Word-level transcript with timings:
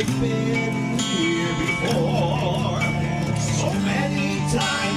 I've 0.00 0.20
been 0.20 0.98
here 1.00 1.54
before. 1.58 2.80
So 3.40 3.72
many 3.80 4.38
times 4.52 4.87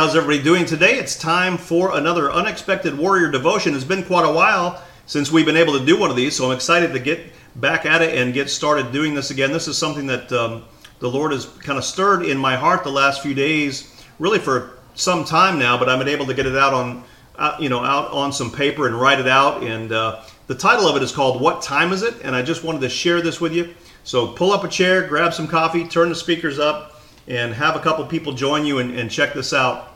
how's 0.00 0.16
everybody 0.16 0.42
doing 0.42 0.64
today? 0.64 0.94
It's 0.94 1.14
time 1.14 1.58
for 1.58 1.94
another 1.94 2.32
Unexpected 2.32 2.96
Warrior 2.96 3.30
devotion. 3.30 3.74
It's 3.74 3.84
been 3.84 4.02
quite 4.02 4.26
a 4.26 4.32
while 4.32 4.82
since 5.04 5.30
we've 5.30 5.44
been 5.44 5.58
able 5.58 5.78
to 5.78 5.84
do 5.84 6.00
one 6.00 6.08
of 6.08 6.16
these, 6.16 6.34
so 6.34 6.46
I'm 6.46 6.56
excited 6.56 6.94
to 6.94 6.98
get 6.98 7.20
back 7.56 7.84
at 7.84 8.00
it 8.00 8.16
and 8.16 8.32
get 8.32 8.48
started 8.48 8.92
doing 8.92 9.12
this 9.12 9.30
again. 9.30 9.52
This 9.52 9.68
is 9.68 9.76
something 9.76 10.06
that 10.06 10.32
um, 10.32 10.64
the 11.00 11.10
Lord 11.10 11.32
has 11.32 11.44
kind 11.44 11.76
of 11.76 11.84
stirred 11.84 12.24
in 12.24 12.38
my 12.38 12.56
heart 12.56 12.82
the 12.82 12.90
last 12.90 13.20
few 13.20 13.34
days, 13.34 14.02
really 14.18 14.38
for 14.38 14.78
some 14.94 15.22
time 15.22 15.58
now, 15.58 15.76
but 15.76 15.90
I've 15.90 15.98
been 15.98 16.08
able 16.08 16.24
to 16.28 16.34
get 16.34 16.46
it 16.46 16.56
out 16.56 16.72
on, 16.72 17.04
uh, 17.36 17.58
you 17.60 17.68
know, 17.68 17.84
out 17.84 18.10
on 18.10 18.32
some 18.32 18.50
paper 18.50 18.86
and 18.86 18.98
write 18.98 19.20
it 19.20 19.28
out. 19.28 19.62
And 19.62 19.92
uh, 19.92 20.22
the 20.46 20.54
title 20.54 20.88
of 20.88 20.96
it 20.96 21.02
is 21.02 21.12
called 21.12 21.42
"What 21.42 21.60
Time 21.60 21.92
Is 21.92 22.02
It?" 22.02 22.14
And 22.24 22.34
I 22.34 22.40
just 22.40 22.64
wanted 22.64 22.80
to 22.80 22.88
share 22.88 23.20
this 23.20 23.38
with 23.38 23.52
you. 23.52 23.74
So 24.04 24.28
pull 24.28 24.52
up 24.52 24.64
a 24.64 24.68
chair, 24.68 25.06
grab 25.06 25.34
some 25.34 25.46
coffee, 25.46 25.86
turn 25.86 26.08
the 26.08 26.14
speakers 26.14 26.58
up, 26.58 27.02
and 27.28 27.52
have 27.52 27.76
a 27.76 27.80
couple 27.80 28.06
people 28.06 28.32
join 28.32 28.64
you 28.64 28.78
and, 28.78 28.98
and 28.98 29.10
check 29.10 29.34
this 29.34 29.52
out. 29.52 29.88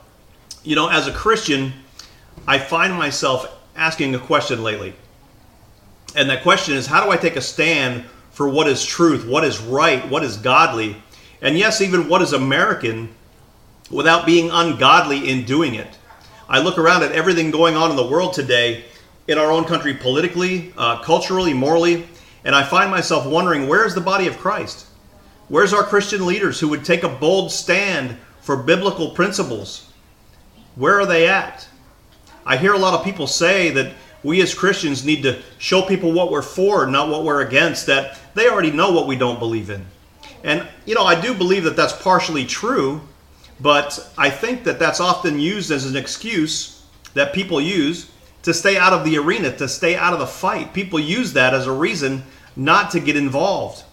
You 0.65 0.75
know, 0.77 0.89
as 0.89 1.07
a 1.07 1.13
Christian, 1.13 1.75
I 2.49 2.59
find 2.59 2.95
myself 2.95 3.47
asking 3.77 4.15
a 4.15 4.19
question 4.19 4.63
lately. 4.63 4.95
And 6.17 6.31
that 6.31 6.43
question 6.43 6.75
is 6.75 6.87
how 6.87 7.05
do 7.05 7.11
I 7.11 7.19
take 7.19 7.37
a 7.37 7.43
stand 7.43 8.05
for 8.31 8.49
what 8.49 8.67
is 8.67 8.83
truth, 8.83 9.27
what 9.27 9.45
is 9.45 9.61
right, 9.61 10.09
what 10.09 10.25
is 10.25 10.39
godly, 10.39 10.97
and 11.43 11.59
yes, 11.59 11.83
even 11.83 12.09
what 12.09 12.23
is 12.23 12.33
American 12.33 13.15
without 13.91 14.25
being 14.25 14.51
ungodly 14.51 15.29
in 15.29 15.45
doing 15.45 15.75
it? 15.75 15.99
I 16.49 16.61
look 16.61 16.79
around 16.79 17.03
at 17.03 17.13
everything 17.13 17.51
going 17.51 17.77
on 17.77 17.91
in 17.91 17.97
the 17.97 18.07
world 18.07 18.33
today, 18.33 18.85
in 19.29 19.37
our 19.37 19.51
own 19.51 19.65
country, 19.65 19.93
politically, 19.93 20.73
uh, 20.79 21.03
culturally, 21.03 21.53
morally, 21.53 22.09
and 22.43 22.55
I 22.55 22.65
find 22.65 22.91
myself 22.91 23.27
wondering 23.27 23.69
where's 23.69 23.95
the 23.95 24.01
body 24.01 24.27
of 24.27 24.39
Christ? 24.39 24.87
Where's 25.49 25.75
our 25.75 25.83
Christian 25.83 26.25
leaders 26.25 26.59
who 26.59 26.69
would 26.69 26.87
take 26.87 27.03
a 27.03 27.09
bold 27.09 27.53
stand 27.53 28.17
for 28.41 28.57
biblical 28.57 29.11
principles? 29.11 29.91
Where 30.77 31.01
are 31.01 31.07
they 31.07 31.29
at? 31.29 31.69
I 32.47 32.57
hear 32.57 32.73
a 32.73 32.79
lot 32.79 32.95
of 32.95 33.05
people 33.05 33.27
say 33.27 33.71
that 33.71 33.95
we 34.23 34.41
as 34.43 34.55
Christians 34.55 35.05
need 35.05 35.23
to 35.23 35.41
show 35.59 35.83
people 35.83 36.13
what 36.13 36.31
we're 36.31 36.43
for, 36.43 36.87
not 36.87 37.09
what 37.09 37.25
we're 37.25 37.43
against, 37.43 37.87
that 37.87 38.19
they 38.35 38.49
already 38.49 38.71
know 38.71 38.91
what 38.93 39.07
we 39.07 39.17
don't 39.17 39.39
believe 39.39 39.71
in. 39.71 39.85
And, 40.43 40.67
you 40.85 40.95
know, 40.95 41.05
I 41.05 41.21
do 41.21 41.35
believe 41.35 41.65
that 41.65 41.77
that's 41.77 41.93
partially 42.03 42.45
true, 42.45 43.01
but 43.61 44.11
I 44.19 44.31
think 44.31 44.65
that 44.65 44.79
that's 44.79 45.01
often 45.01 45.39
used 45.39 45.71
as 45.71 45.87
an 45.87 45.97
excuse 45.97 46.85
that 47.15 47.33
people 47.33 47.61
use 47.61 48.11
to 48.43 48.53
stay 48.53 48.77
out 48.77 48.93
of 48.93 49.05
the 49.05 49.17
arena, 49.17 49.57
to 49.57 49.69
stay 49.69 49.97
out 49.97 50.13
of 50.13 50.19
the 50.19 50.27
fight. 50.27 50.75
People 50.75 51.01
use 51.01 51.33
that 51.33 51.55
as 51.55 51.67
a 51.67 51.73
reason 51.73 52.23
not 52.57 52.91
to 52.91 53.01
get 53.01 53.17
involved. 53.17 53.85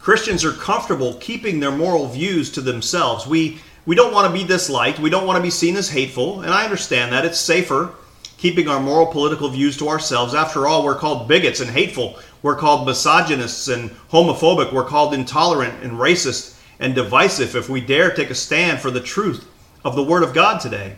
Christians 0.00 0.44
are 0.44 0.52
comfortable 0.52 1.14
keeping 1.14 1.60
their 1.60 1.70
moral 1.70 2.06
views 2.08 2.50
to 2.52 2.60
themselves. 2.60 3.26
We 3.26 3.60
we 3.84 3.94
don't 3.94 4.12
want 4.12 4.26
to 4.26 4.32
be 4.32 4.46
disliked. 4.46 4.98
We 4.98 5.10
don't 5.10 5.26
want 5.26 5.36
to 5.36 5.42
be 5.42 5.50
seen 5.50 5.76
as 5.76 5.88
hateful, 5.88 6.40
and 6.42 6.50
I 6.50 6.64
understand 6.64 7.12
that. 7.12 7.24
It's 7.24 7.40
safer 7.40 7.94
keeping 8.42 8.66
our 8.66 8.80
moral 8.80 9.06
political 9.06 9.48
views 9.48 9.76
to 9.76 9.88
ourselves. 9.88 10.34
After 10.34 10.66
all, 10.66 10.82
we're 10.82 10.98
called 10.98 11.28
bigots 11.28 11.60
and 11.60 11.70
hateful. 11.70 12.18
We're 12.42 12.56
called 12.56 12.88
misogynists 12.88 13.68
and 13.68 13.92
homophobic. 14.10 14.72
We're 14.72 14.84
called 14.84 15.14
intolerant 15.14 15.80
and 15.84 15.92
racist 15.92 16.58
and 16.80 16.92
divisive 16.92 17.54
if 17.54 17.68
we 17.68 17.80
dare 17.80 18.10
take 18.10 18.30
a 18.30 18.34
stand 18.34 18.80
for 18.80 18.90
the 18.90 19.00
truth 19.00 19.46
of 19.84 19.94
the 19.94 20.02
Word 20.02 20.24
of 20.24 20.34
God 20.34 20.60
today. 20.60 20.96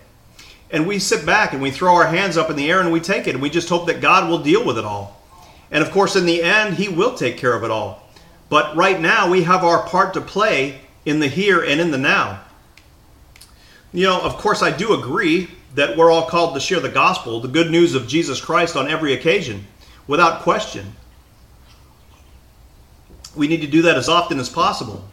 And 0.71 0.87
we 0.87 0.99
sit 0.99 1.27
back 1.27 1.53
and 1.53 1.61
we 1.61 1.71
throw 1.71 1.95
our 1.95 2.07
hands 2.07 2.39
up 2.39 2.49
in 2.49 2.57
the 2.57 2.71
air 2.71 2.81
and 2.81 2.91
we 2.91 2.99
take 2.99 3.27
it 3.27 3.35
and 3.35 3.43
we 3.43 3.51
just 3.51 3.69
hope 3.69 3.87
that 3.89 4.01
God 4.01 4.31
will 4.31 4.39
deal 4.39 4.65
with 4.65 4.79
it 4.79 4.87
all. 4.87 5.21
And 5.71 5.85
of 5.85 5.91
course, 5.91 6.17
in 6.17 6.25
the 6.25 6.43
end, 6.43 6.77
He 6.77 6.89
will 6.89 7.15
take 7.15 7.37
care 7.37 7.53
of 7.55 7.63
it 7.63 7.71
all. 7.71 8.09
But 8.49 8.75
right 8.75 8.99
now, 8.99 9.31
we 9.31 9.43
have 9.43 9.65
our 9.65 9.87
part 9.87 10.15
to 10.15 10.23
play 10.23 10.81
in 11.05 11.21
the 11.21 11.29
here 11.29 11.63
and 11.63 11.79
in 11.79 11.91
the 11.91 11.99
now. 11.99 12.41
You 13.95 14.07
know, 14.07 14.21
of 14.21 14.39
course, 14.39 14.61
I 14.61 14.77
do 14.77 14.95
agree 14.95 15.49
that 15.77 15.97
we're 15.97 16.11
all 16.11 16.27
called 16.27 16.55
to 16.55 16.61
share 16.61 16.81
the 16.81 16.89
gospel, 16.89 17.39
the 17.39 17.47
good 17.47 17.71
news 17.71 17.95
of 17.95 18.09
Jesus 18.09 18.41
Christ 18.41 18.75
on 18.75 18.89
every 18.89 19.13
occasion, 19.13 19.65
without 20.09 20.43
question. 20.43 20.97
We 23.37 23.47
need 23.47 23.61
to 23.61 23.69
do 23.69 23.83
that 23.83 23.97
as 23.97 24.09
often 24.09 24.41
as 24.41 24.49
possible. 24.49 25.05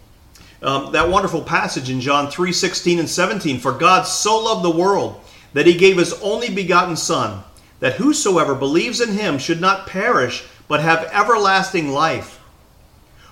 Um, 0.64 0.92
that 0.94 1.10
wonderful 1.10 1.44
passage 1.44 1.92
in 1.92 2.02
John 2.02 2.32
3 2.32 2.52
16 2.52 2.98
and 2.98 3.10
17 3.10 3.60
For 3.60 3.72
God 3.72 4.04
so 4.04 4.40
loved 4.40 4.66
the 4.66 4.72
world 4.72 5.22
that 5.54 5.68
he 5.68 5.76
gave 5.76 5.98
his 5.98 6.14
only 6.22 6.50
begotten 6.50 6.96
Son, 6.96 7.44
that 7.82 7.94
whosoever 7.94 8.56
believes 8.56 9.00
in 9.00 9.10
him 9.10 9.38
should 9.38 9.62
not 9.62 9.86
perish, 9.86 10.44
but 10.68 10.82
have 10.82 11.10
everlasting 11.14 11.90
life. 11.90 12.40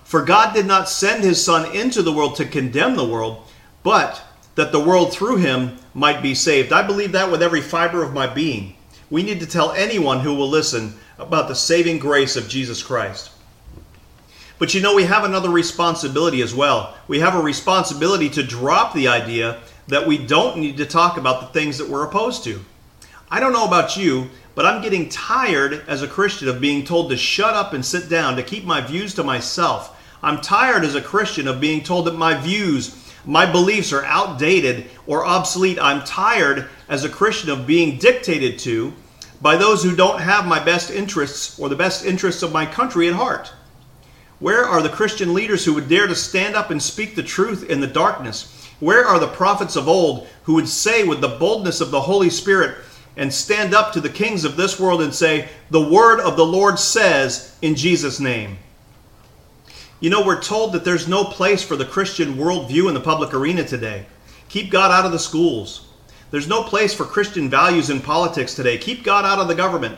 For 0.03 0.23
God 0.23 0.53
did 0.53 0.67
not 0.67 0.89
send 0.89 1.23
his 1.23 1.43
Son 1.43 1.75
into 1.75 2.03
the 2.03 2.13
world 2.13 2.35
to 2.35 2.45
condemn 2.45 2.95
the 2.95 3.07
world, 3.07 3.47
but 3.81 4.21
that 4.59 4.73
the 4.73 4.79
world 4.79 5.13
through 5.13 5.37
him 5.37 5.77
might 5.93 6.21
be 6.21 6.35
saved. 6.35 6.73
I 6.73 6.85
believe 6.85 7.13
that 7.13 7.31
with 7.31 7.41
every 7.41 7.61
fiber 7.61 8.03
of 8.03 8.13
my 8.13 8.27
being. 8.27 8.75
We 9.09 9.23
need 9.23 9.39
to 9.39 9.45
tell 9.45 9.71
anyone 9.71 10.19
who 10.19 10.35
will 10.35 10.49
listen 10.49 10.95
about 11.17 11.47
the 11.47 11.55
saving 11.55 11.99
grace 11.99 12.35
of 12.35 12.49
Jesus 12.49 12.83
Christ. 12.83 13.31
But 14.57 14.73
you 14.73 14.81
know, 14.81 14.93
we 14.93 15.05
have 15.05 15.23
another 15.23 15.49
responsibility 15.49 16.41
as 16.41 16.53
well. 16.53 16.95
We 17.07 17.19
have 17.19 17.35
a 17.35 17.41
responsibility 17.41 18.29
to 18.31 18.43
drop 18.43 18.93
the 18.93 19.07
idea 19.07 19.61
that 19.87 20.05
we 20.05 20.17
don't 20.17 20.57
need 20.57 20.75
to 20.77 20.85
talk 20.85 21.17
about 21.17 21.39
the 21.39 21.59
things 21.59 21.77
that 21.77 21.87
we're 21.87 22.05
opposed 22.05 22.43
to. 22.43 22.59
I 23.31 23.39
don't 23.39 23.53
know 23.53 23.65
about 23.65 23.95
you, 23.95 24.29
but 24.55 24.65
I'm 24.65 24.81
getting 24.81 25.07
tired 25.07 25.85
as 25.87 26.01
a 26.01 26.07
Christian 26.07 26.49
of 26.49 26.59
being 26.59 26.83
told 26.83 27.09
to 27.09 27.17
shut 27.17 27.53
up 27.53 27.71
and 27.71 27.85
sit 27.85 28.09
down, 28.09 28.35
to 28.35 28.43
keep 28.43 28.65
my 28.65 28.81
views 28.81 29.13
to 29.15 29.23
myself. 29.23 29.95
I'm 30.21 30.41
tired 30.41 30.83
as 30.83 30.95
a 30.95 31.01
Christian 31.01 31.47
of 31.47 31.61
being 31.61 31.81
told 31.81 32.05
that 32.05 32.15
my 32.15 32.33
views, 32.35 32.89
my 33.25 33.45
beliefs 33.45 33.93
are 33.93 34.05
outdated 34.05 34.85
or 35.05 35.25
obsolete. 35.25 35.77
I'm 35.79 36.03
tired 36.03 36.69
as 36.87 37.03
a 37.03 37.09
Christian 37.09 37.49
of 37.49 37.67
being 37.67 37.97
dictated 37.97 38.59
to 38.59 38.93
by 39.41 39.55
those 39.55 39.83
who 39.83 39.95
don't 39.95 40.21
have 40.21 40.45
my 40.47 40.63
best 40.63 40.91
interests 40.91 41.59
or 41.59 41.69
the 41.69 41.75
best 41.75 42.05
interests 42.05 42.43
of 42.43 42.51
my 42.51 42.65
country 42.65 43.07
at 43.07 43.15
heart. 43.15 43.53
Where 44.39 44.65
are 44.65 44.81
the 44.81 44.89
Christian 44.89 45.33
leaders 45.33 45.65
who 45.65 45.73
would 45.73 45.89
dare 45.89 46.07
to 46.07 46.15
stand 46.15 46.55
up 46.55 46.71
and 46.71 46.81
speak 46.81 47.15
the 47.15 47.23
truth 47.23 47.69
in 47.69 47.81
the 47.81 47.87
darkness? 47.87 48.67
Where 48.79 49.05
are 49.05 49.19
the 49.19 49.27
prophets 49.27 49.75
of 49.75 49.89
old 49.89 50.27
who 50.43 50.53
would 50.53 50.69
say 50.69 51.03
with 51.03 51.19
the 51.19 51.27
boldness 51.27 51.81
of 51.81 51.91
the 51.91 52.01
Holy 52.01 52.29
Spirit 52.29 52.77
and 53.17 53.33
stand 53.33 53.73
up 53.73 53.91
to 53.93 54.01
the 54.01 54.09
kings 54.09 54.45
of 54.45 54.55
this 54.55 54.79
world 54.79 55.01
and 55.01 55.13
say, 55.13 55.49
The 55.69 55.89
word 55.89 56.21
of 56.21 56.37
the 56.37 56.45
Lord 56.45 56.79
says 56.79 57.57
in 57.61 57.75
Jesus' 57.75 58.21
name? 58.21 58.57
You 59.99 60.09
know, 60.09 60.25
we're 60.25 60.41
told 60.41 60.71
that 60.73 60.85
there's 60.85 61.09
no 61.09 61.25
place 61.25 61.61
for 61.61 61.75
the 61.75 61.83
Christian 61.83 62.35
worldview 62.35 62.87
in 62.87 62.93
the 62.93 63.01
public 63.01 63.33
arena 63.33 63.65
today. 63.65 64.05
Keep 64.47 64.71
God 64.71 64.91
out 64.91 65.05
of 65.05 65.11
the 65.11 65.19
schools. 65.19 65.87
There's 66.31 66.47
no 66.47 66.63
place 66.63 66.93
for 66.93 67.03
Christian 67.03 67.49
values 67.49 67.89
in 67.89 67.99
politics 67.99 68.55
today. 68.55 68.77
Keep 68.77 69.03
God 69.03 69.25
out 69.25 69.39
of 69.39 69.49
the 69.49 69.55
government. 69.55 69.97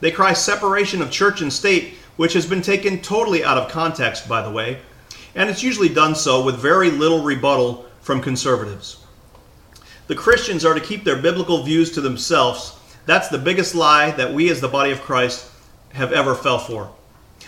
They 0.00 0.10
cry 0.10 0.32
separation 0.32 1.02
of 1.02 1.10
church 1.10 1.42
and 1.42 1.52
state, 1.52 1.94
which 2.16 2.32
has 2.32 2.46
been 2.46 2.62
taken 2.62 3.02
totally 3.02 3.44
out 3.44 3.58
of 3.58 3.70
context, 3.70 4.26
by 4.26 4.42
the 4.42 4.50
way, 4.50 4.78
and 5.34 5.50
it's 5.50 5.62
usually 5.62 5.88
done 5.88 6.14
so 6.14 6.42
with 6.42 6.56
very 6.56 6.90
little 6.90 7.22
rebuttal 7.22 7.86
from 8.00 8.22
conservatives. 8.22 9.04
The 10.06 10.14
Christians 10.14 10.64
are 10.64 10.74
to 10.74 10.80
keep 10.80 11.04
their 11.04 11.20
biblical 11.20 11.62
views 11.62 11.92
to 11.92 12.00
themselves. 12.00 12.74
That's 13.06 13.28
the 13.28 13.38
biggest 13.38 13.74
lie 13.74 14.10
that 14.12 14.32
we 14.32 14.50
as 14.50 14.60
the 14.60 14.68
body 14.68 14.92
of 14.92 15.02
Christ 15.02 15.50
have 15.92 16.12
ever 16.12 16.34
fell 16.34 16.58
for. 16.58 16.90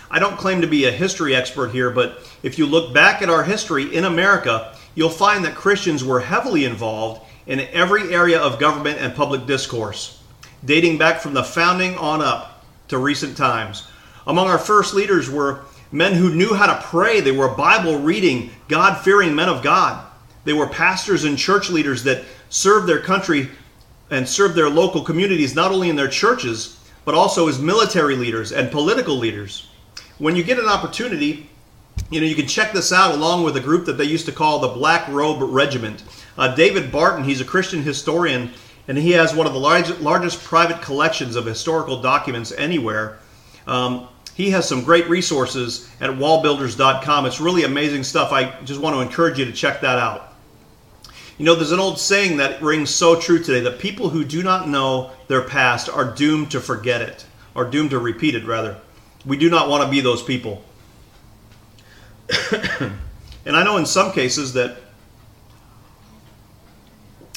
I 0.09 0.19
don't 0.19 0.37
claim 0.37 0.61
to 0.61 0.67
be 0.67 0.85
a 0.85 0.91
history 0.91 1.35
expert 1.35 1.69
here, 1.69 1.89
but 1.89 2.19
if 2.43 2.57
you 2.57 2.65
look 2.65 2.93
back 2.93 3.21
at 3.21 3.29
our 3.29 3.43
history 3.43 3.95
in 3.95 4.05
America, 4.05 4.75
you'll 4.93 5.09
find 5.09 5.43
that 5.45 5.55
Christians 5.55 6.03
were 6.03 6.19
heavily 6.19 6.65
involved 6.65 7.21
in 7.47 7.59
every 7.71 8.13
area 8.13 8.39
of 8.39 8.59
government 8.59 8.99
and 8.99 9.15
public 9.15 9.45
discourse, 9.45 10.21
dating 10.63 10.97
back 10.97 11.19
from 11.19 11.33
the 11.33 11.43
founding 11.43 11.95
on 11.97 12.21
up 12.21 12.63
to 12.87 12.97
recent 12.97 13.35
times. 13.35 13.87
Among 14.27 14.47
our 14.47 14.59
first 14.59 14.93
leaders 14.93 15.29
were 15.29 15.61
men 15.91 16.13
who 16.13 16.33
knew 16.33 16.53
how 16.53 16.67
to 16.67 16.83
pray, 16.83 17.19
they 17.19 17.31
were 17.31 17.49
Bible 17.49 17.99
reading, 17.99 18.51
God 18.67 19.03
fearing 19.03 19.35
men 19.35 19.49
of 19.49 19.63
God. 19.63 20.05
They 20.43 20.53
were 20.53 20.67
pastors 20.67 21.23
and 21.23 21.37
church 21.37 21.69
leaders 21.69 22.03
that 22.03 22.23
served 22.49 22.87
their 22.87 22.99
country 22.99 23.49
and 24.11 24.27
served 24.27 24.55
their 24.55 24.69
local 24.69 25.03
communities, 25.03 25.55
not 25.55 25.71
only 25.71 25.89
in 25.89 25.95
their 25.95 26.07
churches, 26.07 26.79
but 27.05 27.15
also 27.15 27.47
as 27.47 27.59
military 27.59 28.15
leaders 28.15 28.51
and 28.51 28.71
political 28.71 29.15
leaders. 29.15 29.67
When 30.17 30.35
you 30.35 30.43
get 30.43 30.59
an 30.59 30.67
opportunity, 30.67 31.49
You 32.09 32.21
know, 32.21 32.27
you 32.27 32.35
can 32.35 32.47
check 32.47 32.71
this 32.73 32.91
out 32.91 33.15
along 33.15 33.43
with 33.43 33.55
a 33.57 33.61
group 33.61 33.85
that 33.85 33.93
they 33.93 34.03
used 34.03 34.25
to 34.27 34.31
call 34.31 34.59
the 34.59 34.67
Black 34.67 35.07
Robe 35.07 35.41
Regiment. 35.41 36.03
Uh, 36.37 36.53
David 36.53 36.91
Barton, 36.91 37.23
he's 37.23 37.41
a 37.41 37.45
Christian 37.45 37.81
historian, 37.81 38.51
and 38.87 38.97
he 38.97 39.11
has 39.11 39.33
one 39.33 39.47
of 39.47 39.53
the 39.53 39.59
large, 39.59 39.89
largest 39.99 40.43
private 40.43 40.81
collections 40.81 41.35
of 41.35 41.45
historical 41.45 42.01
documents 42.01 42.51
anywhere. 42.51 43.17
Um, 43.65 44.07
he 44.35 44.51
has 44.51 44.67
some 44.67 44.83
great 44.83 45.09
resources 45.09 45.89
at 46.01 46.09
wallbuilders.com. 46.09 47.25
It's 47.25 47.39
really 47.39 47.63
amazing 47.63 48.03
stuff. 48.03 48.31
I 48.31 48.53
just 48.65 48.81
want 48.81 48.95
to 48.95 49.01
encourage 49.01 49.39
you 49.39 49.45
to 49.45 49.53
check 49.53 49.81
that 49.81 49.97
out. 49.97 50.33
You 51.37 51.45
know, 51.45 51.55
there's 51.55 51.71
an 51.71 51.79
old 51.79 51.97
saying 51.97 52.37
that 52.37 52.61
rings 52.61 52.89
so 52.89 53.19
true 53.19 53.39
today 53.39 53.61
that 53.61 53.79
people 53.79 54.09
who 54.09 54.23
do 54.23 54.43
not 54.43 54.69
know 54.69 55.11
their 55.27 55.41
past 55.41 55.89
are 55.89 56.13
doomed 56.13 56.51
to 56.51 56.59
forget 56.59 57.01
it, 57.01 57.25
or 57.55 57.65
doomed 57.65 57.89
to 57.91 57.99
repeat 57.99 58.35
it, 58.35 58.45
rather. 58.45 58.77
We 59.25 59.37
do 59.37 59.49
not 59.49 59.69
want 59.69 59.83
to 59.83 59.89
be 59.89 60.01
those 60.01 60.21
people. 60.21 60.63
and 63.45 63.55
I 63.55 63.63
know 63.63 63.77
in 63.77 63.85
some 63.85 64.11
cases 64.11 64.53
that, 64.53 64.77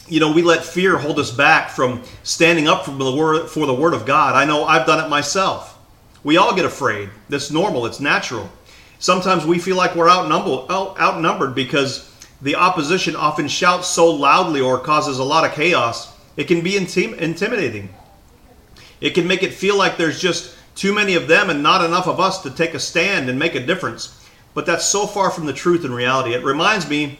you 0.06 0.20
know, 0.20 0.32
we 0.32 0.42
let 0.42 0.64
fear 0.64 0.96
hold 0.98 1.18
us 1.18 1.30
back 1.30 1.70
from 1.70 2.02
standing 2.22 2.68
up 2.68 2.84
for 2.84 2.92
the 2.92 3.14
word, 3.14 3.48
for 3.48 3.66
the 3.66 3.74
word 3.74 3.94
of 3.94 4.06
God. 4.06 4.34
I 4.34 4.44
know 4.44 4.64
I've 4.64 4.86
done 4.86 5.04
it 5.04 5.08
myself. 5.08 5.78
We 6.24 6.36
all 6.36 6.54
get 6.54 6.64
afraid. 6.64 7.10
That's 7.28 7.50
normal. 7.50 7.86
It's 7.86 8.00
natural. 8.00 8.50
Sometimes 8.98 9.46
we 9.46 9.58
feel 9.58 9.76
like 9.76 9.94
we're 9.94 10.10
outnumbered, 10.10 10.70
outnumbered 10.70 11.54
because 11.54 12.08
the 12.42 12.56
opposition 12.56 13.16
often 13.16 13.48
shouts 13.48 13.88
so 13.88 14.10
loudly 14.10 14.60
or 14.60 14.78
causes 14.78 15.18
a 15.18 15.24
lot 15.24 15.44
of 15.44 15.52
chaos, 15.52 16.12
it 16.36 16.44
can 16.44 16.62
be 16.62 16.72
intim- 16.72 17.16
intimidating. 17.16 17.88
It 19.00 19.10
can 19.10 19.26
make 19.26 19.42
it 19.42 19.52
feel 19.52 19.76
like 19.76 19.96
there's 19.96 20.20
just 20.20 20.54
too 20.78 20.94
many 20.94 21.16
of 21.16 21.26
them 21.26 21.50
and 21.50 21.60
not 21.60 21.84
enough 21.84 22.06
of 22.06 22.20
us 22.20 22.40
to 22.42 22.50
take 22.50 22.72
a 22.72 22.78
stand 22.78 23.28
and 23.28 23.36
make 23.36 23.56
a 23.56 23.66
difference. 23.66 24.24
But 24.54 24.64
that's 24.64 24.84
so 24.84 25.08
far 25.08 25.28
from 25.28 25.46
the 25.46 25.52
truth 25.52 25.84
and 25.84 25.92
reality. 25.92 26.34
It 26.34 26.44
reminds 26.44 26.88
me 26.88 27.18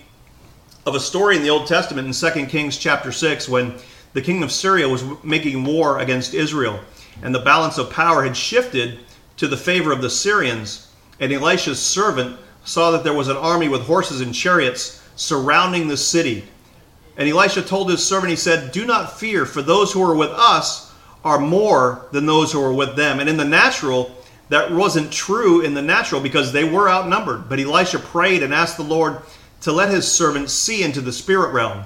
of 0.87 0.95
a 0.95 1.01
story 1.01 1.37
in 1.37 1.43
the 1.43 1.51
Old 1.51 1.67
Testament 1.67 2.07
in 2.07 2.33
2 2.33 2.47
Kings 2.47 2.79
chapter 2.79 3.11
6 3.11 3.49
when 3.49 3.75
the 4.13 4.23
king 4.23 4.45
of 4.45 4.53
Syria 4.53 4.89
was 4.89 5.03
making 5.25 5.65
war 5.65 5.99
against 5.99 6.35
Israel 6.35 6.79
and 7.23 7.35
the 7.35 7.41
balance 7.41 7.79
of 7.79 7.91
power 7.91 8.23
had 8.23 8.37
shifted 8.37 9.01
to 9.39 9.49
the 9.49 9.57
favor 9.57 9.91
of 9.91 10.03
the 10.03 10.11
Syrians. 10.11 10.93
And 11.19 11.33
Elisha's 11.33 11.81
servant 11.81 12.39
saw 12.65 12.93
that 12.93 13.03
there 13.03 13.13
was 13.13 13.27
an 13.27 13.37
army 13.37 13.69
with 13.69 13.83
horses 13.83 14.21
and 14.21 14.33
chariots 14.33 15.03
surrounding 15.17 15.89
the 15.89 15.97
city. 15.97 16.45
And 17.17 17.29
Elisha 17.29 17.63
told 17.63 17.91
his 17.91 18.07
servant, 18.07 18.31
he 18.31 18.37
said, 18.37 18.71
Do 18.71 18.87
not 18.87 19.19
fear, 19.19 19.45
for 19.45 19.63
those 19.63 19.93
who 19.93 20.03
are 20.03 20.15
with 20.15 20.31
us 20.31 20.88
are 21.25 21.39
more 21.39 22.07
than 22.13 22.27
those 22.27 22.53
who 22.53 22.63
are 22.63 22.73
with 22.73 22.97
them. 22.97 23.21
And 23.21 23.29
in 23.29 23.37
the 23.37 23.45
natural, 23.45 24.15
that 24.49 24.73
wasn't 24.73 25.13
true 25.13 25.61
in 25.61 25.75
the 25.75 25.83
natural 25.83 26.21
because 26.21 26.53
they 26.53 26.65
were 26.65 26.89
outnumbered. 26.89 27.49
But 27.49 27.61
Elisha 27.61 27.99
prayed 27.99 28.43
and 28.43 28.55
asked 28.55 28.77
the 28.77 28.83
Lord 28.83 29.21
to 29.63 29.73
let 29.73 29.91
his 29.91 30.11
servant 30.11 30.51
see 30.51 30.83
into 30.83 31.01
the 31.01 31.13
spirit 31.13 31.53
realm. 31.53 31.85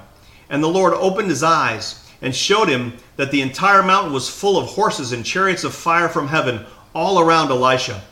And 0.50 0.62
the 0.62 0.68
Lord 0.68 0.92
opened 0.94 1.28
his 1.28 1.42
eyes 1.42 1.98
and 2.20 2.34
showed 2.34 2.68
him 2.68 2.92
that 3.16 3.30
the 3.30 3.40
entire 3.40 3.82
mountain 3.82 4.12
was 4.12 4.28
full 4.28 4.58
of 4.58 4.68
horses 4.68 5.12
and 5.12 5.24
chariots 5.24 5.64
of 5.64 5.74
fire 5.74 6.08
from 6.08 6.28
heaven 6.28 6.64
all 6.94 7.18
around 7.18 7.50
Elisha. 7.50 8.02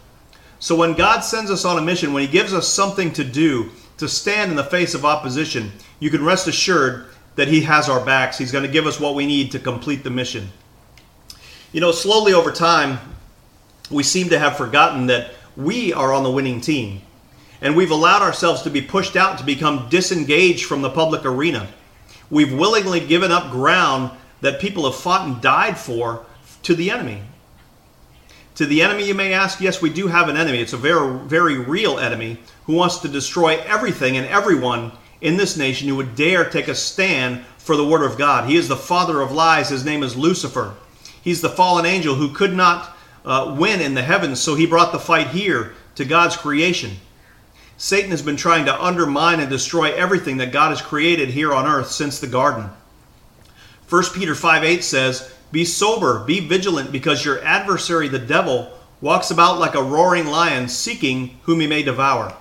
So 0.59 0.75
when 0.75 0.95
God 0.95 1.21
sends 1.21 1.51
us 1.51 1.65
on 1.65 1.79
a 1.79 1.83
mission, 1.83 2.13
when 2.13 2.23
he 2.23 2.33
gives 2.33 2.53
us 2.53 2.67
something 2.67 3.13
to 3.13 3.25
do, 3.25 3.71
to 4.01 4.09
stand 4.09 4.51
in 4.51 4.57
the 4.57 4.65
face 4.65 4.95
of 4.95 5.05
opposition, 5.05 5.71
you 6.01 6.09
can 6.11 6.25
rest 6.25 6.49
assured 6.49 7.07
that 7.37 7.49
He 7.49 7.61
has 7.61 7.89
our 7.89 8.05
backs. 8.05 8.39
He's 8.39 8.51
going 8.51 8.65
to 8.65 8.71
give 8.71 8.87
us 8.87 8.99
what 8.99 9.15
we 9.15 9.27
need 9.27 9.53
to 9.53 9.59
complete 9.59 10.03
the 10.03 10.11
mission. 10.11 10.49
You 11.73 11.81
know, 11.81 11.93
slowly 11.93 12.33
over 12.33 12.51
time, 12.51 12.99
we 13.91 14.03
seem 14.03 14.29
to 14.31 14.39
have 14.39 14.57
forgotten 14.57 15.07
that 15.07 15.33
we 15.57 15.93
are 15.93 16.13
on 16.13 16.25
the 16.25 16.31
winning 16.31 16.61
team. 16.61 17.03
And 17.61 17.77
we've 17.77 17.91
allowed 17.91 18.23
ourselves 18.23 18.63
to 18.63 18.71
be 18.71 18.81
pushed 18.81 19.17
out 19.17 19.39
to 19.39 19.45
become 19.45 19.89
disengaged 19.89 20.65
from 20.65 20.83
the 20.83 20.91
public 20.91 21.25
arena. 21.25 21.69
We've 22.31 22.53
willingly 22.53 23.01
given 23.01 23.31
up 23.31 23.51
ground 23.51 24.11
that 24.41 24.61
people 24.61 24.85
have 24.85 25.01
fought 25.01 25.27
and 25.27 25.41
died 25.41 25.79
for 25.79 26.25
to 26.63 26.75
the 26.75 26.91
enemy. 26.91 27.23
To 28.57 28.67
the 28.67 28.83
enemy, 28.83 29.07
you 29.07 29.15
may 29.15 29.33
ask, 29.33 29.61
yes, 29.61 29.81
we 29.81 29.91
do 29.91 30.09
have 30.09 30.29
an 30.29 30.37
enemy. 30.37 30.61
It's 30.61 30.73
a 30.73 30.79
very, 30.79 31.19
very 31.21 31.59
real 31.59 31.99
enemy 31.99 32.39
who 32.65 32.75
wants 32.75 32.99
to 32.99 33.09
destroy 33.09 33.59
everything 33.61 34.17
and 34.17 34.27
everyone 34.27 34.93
in 35.21 35.37
this 35.37 35.57
nation 35.57 35.89
who 35.89 35.97
would 35.97 36.17
dare 36.17 36.49
take 36.49 36.69
a 36.69 36.75
stand 36.75 37.45
for 37.59 37.77
the 37.77 37.87
Word 37.87 38.03
of 38.03 38.19
God. 38.19 38.49
He 38.49 38.57
is 38.57 38.69
the 38.69 38.77
father 38.77 39.21
of 39.21 39.33
lies. 39.33 39.69
His 39.69 39.85
name 39.85 40.03
is 40.03 40.17
Lucifer. 40.17 40.75
He's 41.23 41.41
the 41.41 41.49
fallen 41.49 41.87
angel 41.87 42.15
who 42.15 42.33
could 42.33 42.55
not 42.55 42.97
uh, 43.25 43.55
win 43.59 43.81
in 43.81 43.95
the 43.95 44.03
heavens, 44.03 44.41
so 44.41 44.55
he 44.55 44.67
brought 44.67 44.93
the 44.93 44.99
fight 44.99 45.29
here 45.29 45.75
to 45.97 46.05
God's 46.05 46.37
creation. 46.37 46.93
Satan 47.77 48.11
has 48.11 48.23
been 48.23 48.37
trying 48.37 48.67
to 48.67 48.83
undermine 48.83 49.41
and 49.41 49.49
destroy 49.49 49.93
everything 49.95 50.39
that 50.39 50.53
God 50.53 50.71
has 50.71 50.83
created 50.83 51.31
here 51.31 51.53
on 51.53 51.67
earth 51.67 51.91
since 51.91 52.19
the 52.19 52.27
garden. 52.27 52.71
1 53.89 54.05
Peter 54.15 54.35
5 54.35 54.65
8 54.65 54.85
says, 54.85 55.35
be 55.53 55.65
sober, 55.65 56.21
be 56.25 56.41
vigilant, 56.41 56.93
because 56.93 57.25
your 57.25 57.43
adversary, 57.43 58.07
the 58.09 58.21
devil, 58.21 58.71
walks 59.01 59.31
about 59.31 59.59
like 59.59 59.75
a 59.75 59.83
roaring 59.83 60.27
lion, 60.27 60.69
seeking 60.69 61.39
whom 61.43 61.61
he 61.61 61.67
may 61.67 61.83
devour. 61.83 62.35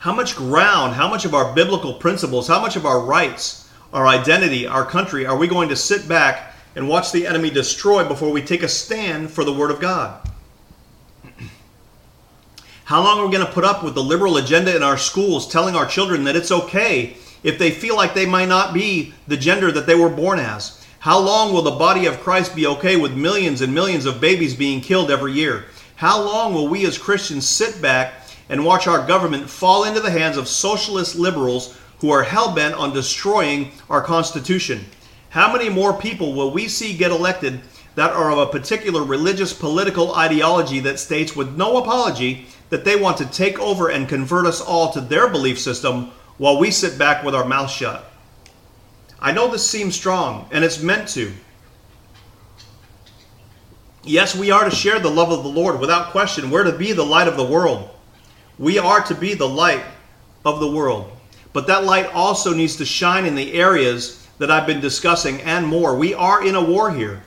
How 0.00 0.12
much 0.12 0.36
ground, 0.36 0.94
how 0.94 1.08
much 1.08 1.24
of 1.24 1.34
our 1.34 1.54
biblical 1.54 1.94
principles, 1.94 2.48
how 2.48 2.60
much 2.60 2.76
of 2.76 2.86
our 2.86 3.00
rights, 3.00 3.70
our 3.92 4.06
identity, 4.06 4.66
our 4.66 4.84
country 4.84 5.24
are 5.26 5.36
we 5.36 5.46
going 5.46 5.68
to 5.68 5.76
sit 5.76 6.08
back 6.08 6.47
and 6.74 6.88
watch 6.88 7.12
the 7.12 7.26
enemy 7.26 7.50
destroy 7.50 8.06
before 8.06 8.30
we 8.30 8.42
take 8.42 8.62
a 8.62 8.68
stand 8.68 9.30
for 9.30 9.44
the 9.44 9.52
Word 9.52 9.70
of 9.70 9.80
God? 9.80 10.28
How 12.84 13.02
long 13.02 13.18
are 13.18 13.26
we 13.26 13.32
going 13.32 13.46
to 13.46 13.52
put 13.52 13.64
up 13.64 13.84
with 13.84 13.94
the 13.94 14.02
liberal 14.02 14.38
agenda 14.38 14.74
in 14.74 14.82
our 14.82 14.96
schools 14.96 15.46
telling 15.46 15.74
our 15.74 15.84
children 15.84 16.24
that 16.24 16.36
it's 16.36 16.50
okay 16.50 17.18
if 17.42 17.58
they 17.58 17.70
feel 17.70 17.94
like 17.96 18.14
they 18.14 18.24
might 18.24 18.48
not 18.48 18.72
be 18.72 19.12
the 19.26 19.36
gender 19.36 19.70
that 19.70 19.86
they 19.86 19.94
were 19.94 20.08
born 20.08 20.38
as? 20.38 20.86
How 21.00 21.18
long 21.18 21.52
will 21.52 21.62
the 21.62 21.72
body 21.72 22.06
of 22.06 22.20
Christ 22.20 22.56
be 22.56 22.66
okay 22.66 22.96
with 22.96 23.12
millions 23.12 23.60
and 23.60 23.74
millions 23.74 24.06
of 24.06 24.22
babies 24.22 24.54
being 24.54 24.80
killed 24.80 25.10
every 25.10 25.32
year? 25.32 25.66
How 25.96 26.22
long 26.22 26.54
will 26.54 26.66
we 26.66 26.86
as 26.86 26.96
Christians 26.96 27.46
sit 27.46 27.82
back 27.82 28.14
and 28.48 28.64
watch 28.64 28.86
our 28.86 29.06
government 29.06 29.50
fall 29.50 29.84
into 29.84 30.00
the 30.00 30.10
hands 30.10 30.36
of 30.36 30.48
socialist 30.48 31.14
liberals 31.14 31.78
who 31.98 32.10
are 32.10 32.22
hell 32.22 32.54
bent 32.54 32.74
on 32.74 32.94
destroying 32.94 33.70
our 33.90 34.00
Constitution? 34.00 34.86
How 35.30 35.52
many 35.52 35.68
more 35.68 35.92
people 35.92 36.34
will 36.34 36.50
we 36.50 36.68
see 36.68 36.96
get 36.96 37.10
elected 37.10 37.60
that 37.94 38.12
are 38.12 38.30
of 38.30 38.38
a 38.38 38.46
particular 38.46 39.02
religious 39.02 39.52
political 39.52 40.14
ideology 40.14 40.80
that 40.80 40.98
states 40.98 41.36
with 41.36 41.56
no 41.56 41.76
apology 41.78 42.46
that 42.70 42.84
they 42.84 42.96
want 42.96 43.16
to 43.18 43.26
take 43.26 43.58
over 43.58 43.90
and 43.90 44.08
convert 44.08 44.46
us 44.46 44.60
all 44.60 44.92
to 44.92 45.00
their 45.00 45.28
belief 45.28 45.58
system 45.58 46.10
while 46.38 46.58
we 46.58 46.70
sit 46.70 46.98
back 46.98 47.24
with 47.24 47.34
our 47.34 47.44
mouth 47.44 47.70
shut? 47.70 48.10
I 49.20 49.32
know 49.32 49.48
this 49.48 49.68
seems 49.68 49.96
strong, 49.96 50.48
and 50.52 50.64
it's 50.64 50.80
meant 50.80 51.08
to. 51.08 51.32
Yes, 54.04 54.34
we 54.34 54.50
are 54.50 54.64
to 54.64 54.70
share 54.70 55.00
the 55.00 55.10
love 55.10 55.32
of 55.32 55.42
the 55.42 55.50
Lord 55.50 55.80
without 55.80 56.12
question. 56.12 56.50
We're 56.50 56.64
to 56.64 56.78
be 56.78 56.92
the 56.92 57.04
light 57.04 57.28
of 57.28 57.36
the 57.36 57.44
world. 57.44 57.90
We 58.58 58.78
are 58.78 59.02
to 59.02 59.14
be 59.14 59.34
the 59.34 59.48
light 59.48 59.84
of 60.44 60.60
the 60.60 60.70
world. 60.70 61.10
But 61.52 61.66
that 61.66 61.84
light 61.84 62.06
also 62.14 62.54
needs 62.54 62.76
to 62.76 62.84
shine 62.84 63.26
in 63.26 63.34
the 63.34 63.54
areas 63.54 64.17
that 64.38 64.50
I've 64.50 64.66
been 64.66 64.80
discussing 64.80 65.40
and 65.42 65.66
more. 65.66 65.96
We 65.96 66.14
are 66.14 66.44
in 66.44 66.54
a 66.54 66.64
war 66.64 66.92
here. 66.92 67.22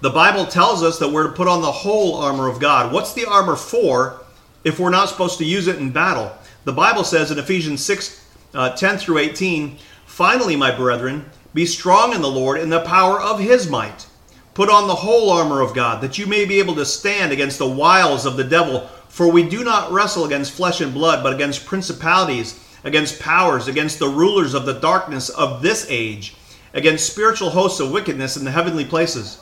The 0.00 0.10
Bible 0.10 0.46
tells 0.46 0.82
us 0.82 0.98
that 0.98 1.10
we're 1.10 1.28
to 1.28 1.32
put 1.32 1.48
on 1.48 1.60
the 1.60 1.70
whole 1.70 2.16
armor 2.16 2.48
of 2.48 2.58
God. 2.58 2.92
What's 2.92 3.12
the 3.12 3.26
armor 3.26 3.56
for 3.56 4.20
if 4.64 4.78
we're 4.78 4.90
not 4.90 5.10
supposed 5.10 5.38
to 5.38 5.44
use 5.44 5.68
it 5.68 5.76
in 5.76 5.90
battle? 5.90 6.32
The 6.64 6.72
Bible 6.72 7.04
says 7.04 7.30
in 7.30 7.38
Ephesians 7.38 7.84
6 7.84 8.24
uh, 8.54 8.70
10 8.70 8.98
through 8.98 9.18
18, 9.18 9.76
Finally, 10.06 10.56
my 10.56 10.74
brethren, 10.74 11.24
be 11.54 11.66
strong 11.66 12.12
in 12.14 12.22
the 12.22 12.28
Lord 12.28 12.60
in 12.60 12.70
the 12.70 12.80
power 12.80 13.20
of 13.20 13.40
his 13.40 13.68
might. 13.68 14.06
Put 14.54 14.68
on 14.68 14.88
the 14.88 14.94
whole 14.94 15.30
armor 15.30 15.60
of 15.60 15.74
God, 15.74 16.02
that 16.02 16.18
you 16.18 16.26
may 16.26 16.44
be 16.44 16.58
able 16.58 16.74
to 16.76 16.84
stand 16.84 17.32
against 17.32 17.58
the 17.58 17.68
wiles 17.68 18.26
of 18.26 18.36
the 18.36 18.44
devil. 18.44 18.88
For 19.08 19.30
we 19.30 19.48
do 19.48 19.64
not 19.64 19.92
wrestle 19.92 20.24
against 20.24 20.52
flesh 20.52 20.80
and 20.80 20.92
blood, 20.92 21.22
but 21.22 21.32
against 21.32 21.66
principalities, 21.66 22.58
against 22.84 23.20
powers, 23.20 23.68
against 23.68 23.98
the 23.98 24.08
rulers 24.08 24.54
of 24.54 24.66
the 24.66 24.80
darkness 24.80 25.28
of 25.28 25.62
this 25.62 25.86
age, 25.88 26.34
against 26.72 27.10
spiritual 27.10 27.50
hosts 27.50 27.80
of 27.80 27.90
wickedness 27.90 28.36
in 28.36 28.44
the 28.44 28.50
heavenly 28.50 28.84
places. 28.84 29.40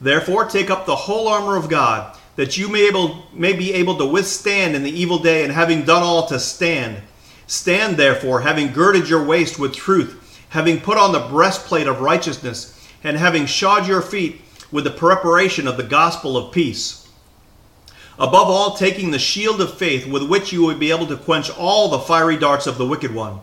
Therefore, 0.00 0.44
take 0.44 0.70
up 0.70 0.86
the 0.86 0.96
whole 0.96 1.28
armor 1.28 1.56
of 1.56 1.68
God, 1.68 2.16
that 2.36 2.56
you 2.58 2.68
may, 2.68 2.86
able, 2.86 3.26
may 3.32 3.52
be 3.52 3.72
able 3.72 3.96
to 3.98 4.06
withstand 4.06 4.74
in 4.74 4.82
the 4.82 4.90
evil 4.90 5.18
day, 5.18 5.44
and 5.44 5.52
having 5.52 5.84
done 5.84 6.02
all 6.02 6.26
to 6.26 6.38
stand. 6.38 7.02
Stand 7.46 7.96
therefore, 7.96 8.40
having 8.40 8.72
girded 8.72 9.08
your 9.08 9.24
waist 9.24 9.58
with 9.58 9.74
truth, 9.74 10.40
having 10.48 10.80
put 10.80 10.98
on 10.98 11.12
the 11.12 11.26
breastplate 11.28 11.86
of 11.86 12.00
righteousness, 12.00 12.88
and 13.04 13.16
having 13.16 13.46
shod 13.46 13.86
your 13.86 14.02
feet 14.02 14.40
with 14.72 14.84
the 14.84 14.90
preparation 14.90 15.68
of 15.68 15.76
the 15.76 15.82
gospel 15.82 16.36
of 16.36 16.52
peace. 16.52 17.03
Above 18.18 18.48
all, 18.48 18.76
taking 18.76 19.10
the 19.10 19.18
shield 19.18 19.60
of 19.60 19.76
faith 19.76 20.06
with 20.06 20.28
which 20.28 20.52
you 20.52 20.62
will 20.62 20.76
be 20.76 20.90
able 20.90 21.06
to 21.06 21.16
quench 21.16 21.50
all 21.56 21.88
the 21.88 21.98
fiery 21.98 22.36
darts 22.36 22.66
of 22.66 22.78
the 22.78 22.86
wicked 22.86 23.12
one. 23.12 23.40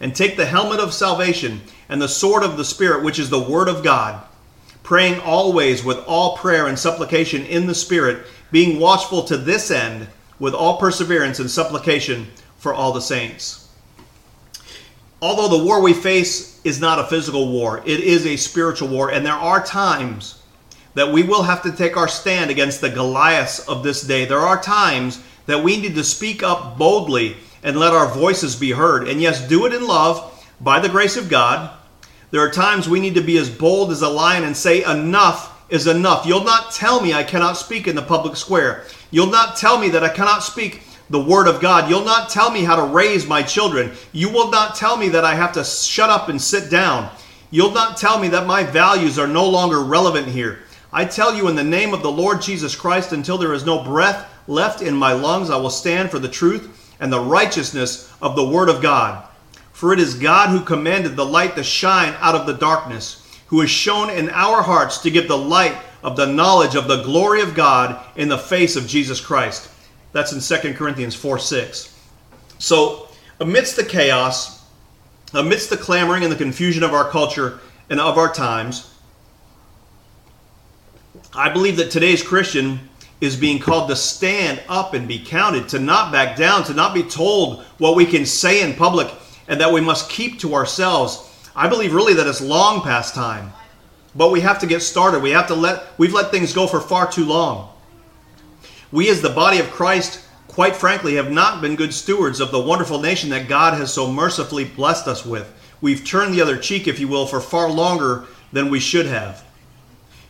And 0.00 0.14
take 0.14 0.36
the 0.36 0.46
helmet 0.46 0.80
of 0.80 0.92
salvation 0.92 1.60
and 1.88 2.00
the 2.00 2.08
sword 2.08 2.42
of 2.42 2.56
the 2.56 2.64
Spirit, 2.64 3.04
which 3.04 3.18
is 3.18 3.30
the 3.30 3.40
word 3.40 3.68
of 3.68 3.84
God, 3.84 4.22
praying 4.82 5.20
always 5.20 5.84
with 5.84 5.98
all 6.06 6.36
prayer 6.36 6.66
and 6.66 6.78
supplication 6.78 7.44
in 7.44 7.66
the 7.66 7.74
Spirit, 7.74 8.26
being 8.50 8.80
watchful 8.80 9.24
to 9.24 9.36
this 9.36 9.70
end 9.70 10.08
with 10.38 10.54
all 10.54 10.78
perseverance 10.78 11.38
and 11.38 11.50
supplication 11.50 12.26
for 12.58 12.74
all 12.74 12.92
the 12.92 13.00
saints. 13.00 13.68
Although 15.20 15.56
the 15.56 15.64
war 15.64 15.80
we 15.80 15.94
face 15.94 16.60
is 16.64 16.80
not 16.80 16.98
a 16.98 17.06
physical 17.06 17.50
war, 17.50 17.82
it 17.86 18.00
is 18.00 18.26
a 18.26 18.36
spiritual 18.36 18.88
war, 18.88 19.10
and 19.10 19.24
there 19.24 19.32
are 19.32 19.64
times 19.64 20.42
that 20.94 21.12
we 21.12 21.22
will 21.22 21.42
have 21.42 21.62
to 21.62 21.72
take 21.72 21.96
our 21.96 22.08
stand 22.08 22.50
against 22.50 22.80
the 22.80 22.90
Goliaths 22.90 23.60
of 23.68 23.82
this 23.82 24.02
day. 24.02 24.24
There 24.24 24.38
are 24.38 24.60
times 24.60 25.22
that 25.46 25.62
we 25.62 25.76
need 25.76 25.94
to 25.94 26.04
speak 26.04 26.42
up 26.42 26.78
boldly 26.78 27.36
and 27.62 27.78
let 27.78 27.92
our 27.92 28.08
voices 28.08 28.56
be 28.56 28.70
heard. 28.70 29.08
And 29.08 29.20
yes, 29.20 29.46
do 29.46 29.66
it 29.66 29.74
in 29.74 29.86
love 29.86 30.30
by 30.60 30.80
the 30.80 30.88
grace 30.88 31.16
of 31.16 31.28
God. 31.28 31.70
There 32.30 32.42
are 32.42 32.50
times 32.50 32.88
we 32.88 33.00
need 33.00 33.14
to 33.14 33.20
be 33.20 33.38
as 33.38 33.50
bold 33.50 33.90
as 33.90 34.02
a 34.02 34.08
lion 34.08 34.44
and 34.44 34.56
say, 34.56 34.84
Enough 34.84 35.50
is 35.68 35.86
enough. 35.86 36.26
You'll 36.26 36.44
not 36.44 36.72
tell 36.72 37.00
me 37.00 37.12
I 37.12 37.24
cannot 37.24 37.56
speak 37.56 37.88
in 37.88 37.96
the 37.96 38.02
public 38.02 38.36
square. 38.36 38.84
You'll 39.10 39.26
not 39.26 39.56
tell 39.56 39.78
me 39.78 39.88
that 39.90 40.04
I 40.04 40.08
cannot 40.08 40.42
speak 40.42 40.82
the 41.10 41.22
word 41.22 41.48
of 41.48 41.60
God. 41.60 41.88
You'll 41.88 42.04
not 42.04 42.30
tell 42.30 42.50
me 42.50 42.64
how 42.64 42.76
to 42.76 42.82
raise 42.82 43.26
my 43.26 43.42
children. 43.42 43.92
You 44.12 44.30
will 44.30 44.50
not 44.50 44.74
tell 44.74 44.96
me 44.96 45.08
that 45.10 45.24
I 45.24 45.34
have 45.34 45.52
to 45.52 45.64
shut 45.64 46.10
up 46.10 46.28
and 46.28 46.40
sit 46.40 46.70
down. 46.70 47.10
You'll 47.50 47.72
not 47.72 47.96
tell 47.96 48.18
me 48.18 48.28
that 48.28 48.46
my 48.46 48.64
values 48.64 49.18
are 49.18 49.26
no 49.26 49.48
longer 49.48 49.80
relevant 49.80 50.28
here. 50.28 50.60
I 50.94 51.04
tell 51.04 51.34
you 51.34 51.48
in 51.48 51.56
the 51.56 51.64
name 51.64 51.92
of 51.92 52.02
the 52.02 52.10
Lord 52.10 52.40
Jesus 52.40 52.76
Christ, 52.76 53.10
until 53.10 53.36
there 53.36 53.52
is 53.52 53.66
no 53.66 53.82
breath 53.82 54.30
left 54.46 54.80
in 54.80 54.94
my 54.94 55.12
lungs, 55.12 55.50
I 55.50 55.56
will 55.56 55.68
stand 55.68 56.08
for 56.08 56.20
the 56.20 56.28
truth 56.28 56.94
and 57.00 57.12
the 57.12 57.18
righteousness 57.18 58.12
of 58.22 58.36
the 58.36 58.46
Word 58.46 58.68
of 58.68 58.80
God. 58.80 59.26
For 59.72 59.92
it 59.92 59.98
is 59.98 60.14
God 60.14 60.50
who 60.50 60.60
commanded 60.60 61.16
the 61.16 61.26
light 61.26 61.56
to 61.56 61.64
shine 61.64 62.14
out 62.20 62.36
of 62.36 62.46
the 62.46 62.52
darkness, 62.52 63.28
who 63.48 63.60
has 63.60 63.70
shone 63.70 64.08
in 64.08 64.30
our 64.30 64.62
hearts 64.62 64.98
to 64.98 65.10
give 65.10 65.26
the 65.26 65.36
light 65.36 65.76
of 66.04 66.14
the 66.14 66.26
knowledge 66.26 66.76
of 66.76 66.86
the 66.86 67.02
glory 67.02 67.42
of 67.42 67.56
God 67.56 68.00
in 68.14 68.28
the 68.28 68.38
face 68.38 68.76
of 68.76 68.86
Jesus 68.86 69.20
Christ. 69.20 69.68
That's 70.12 70.32
in 70.32 70.60
2 70.62 70.74
Corinthians 70.74 71.16
4 71.16 71.40
6. 71.40 71.92
So, 72.60 73.08
amidst 73.40 73.74
the 73.74 73.84
chaos, 73.84 74.64
amidst 75.32 75.70
the 75.70 75.76
clamoring 75.76 76.22
and 76.22 76.30
the 76.30 76.36
confusion 76.36 76.84
of 76.84 76.94
our 76.94 77.10
culture 77.10 77.58
and 77.90 77.98
of 77.98 78.16
our 78.16 78.32
times, 78.32 78.93
I 81.36 81.48
believe 81.48 81.76
that 81.78 81.90
today's 81.90 82.22
Christian 82.22 82.78
is 83.20 83.34
being 83.34 83.58
called 83.58 83.88
to 83.90 83.96
stand 83.96 84.62
up 84.68 84.94
and 84.94 85.08
be 85.08 85.18
counted, 85.18 85.68
to 85.70 85.80
not 85.80 86.12
back 86.12 86.36
down, 86.36 86.62
to 86.64 86.74
not 86.74 86.94
be 86.94 87.02
told 87.02 87.64
what 87.78 87.96
we 87.96 88.06
can 88.06 88.24
say 88.24 88.62
in 88.62 88.74
public, 88.74 89.12
and 89.48 89.60
that 89.60 89.72
we 89.72 89.80
must 89.80 90.08
keep 90.08 90.38
to 90.40 90.54
ourselves. 90.54 91.28
I 91.56 91.68
believe 91.68 91.92
really 91.92 92.14
that 92.14 92.28
it's 92.28 92.40
long 92.40 92.82
past 92.82 93.16
time. 93.16 93.52
But 94.14 94.30
we 94.30 94.42
have 94.42 94.60
to 94.60 94.66
get 94.68 94.80
started. 94.80 95.22
We 95.22 95.30
have 95.30 95.48
to 95.48 95.56
let 95.56 95.98
we've 95.98 96.12
let 96.12 96.30
things 96.30 96.52
go 96.52 96.68
for 96.68 96.80
far 96.80 97.10
too 97.10 97.24
long. 97.24 97.70
We 98.92 99.10
as 99.10 99.20
the 99.20 99.30
body 99.30 99.58
of 99.58 99.72
Christ, 99.72 100.24
quite 100.46 100.76
frankly, 100.76 101.16
have 101.16 101.32
not 101.32 101.60
been 101.60 101.74
good 101.74 101.92
stewards 101.92 102.38
of 102.38 102.52
the 102.52 102.60
wonderful 102.60 103.00
nation 103.00 103.30
that 103.30 103.48
God 103.48 103.74
has 103.74 103.92
so 103.92 104.10
mercifully 104.10 104.64
blessed 104.64 105.08
us 105.08 105.26
with. 105.26 105.52
We've 105.80 106.04
turned 106.04 106.32
the 106.32 106.42
other 106.42 106.56
cheek, 106.56 106.86
if 106.86 107.00
you 107.00 107.08
will, 107.08 107.26
for 107.26 107.40
far 107.40 107.68
longer 107.68 108.26
than 108.52 108.70
we 108.70 108.78
should 108.78 109.06
have. 109.06 109.44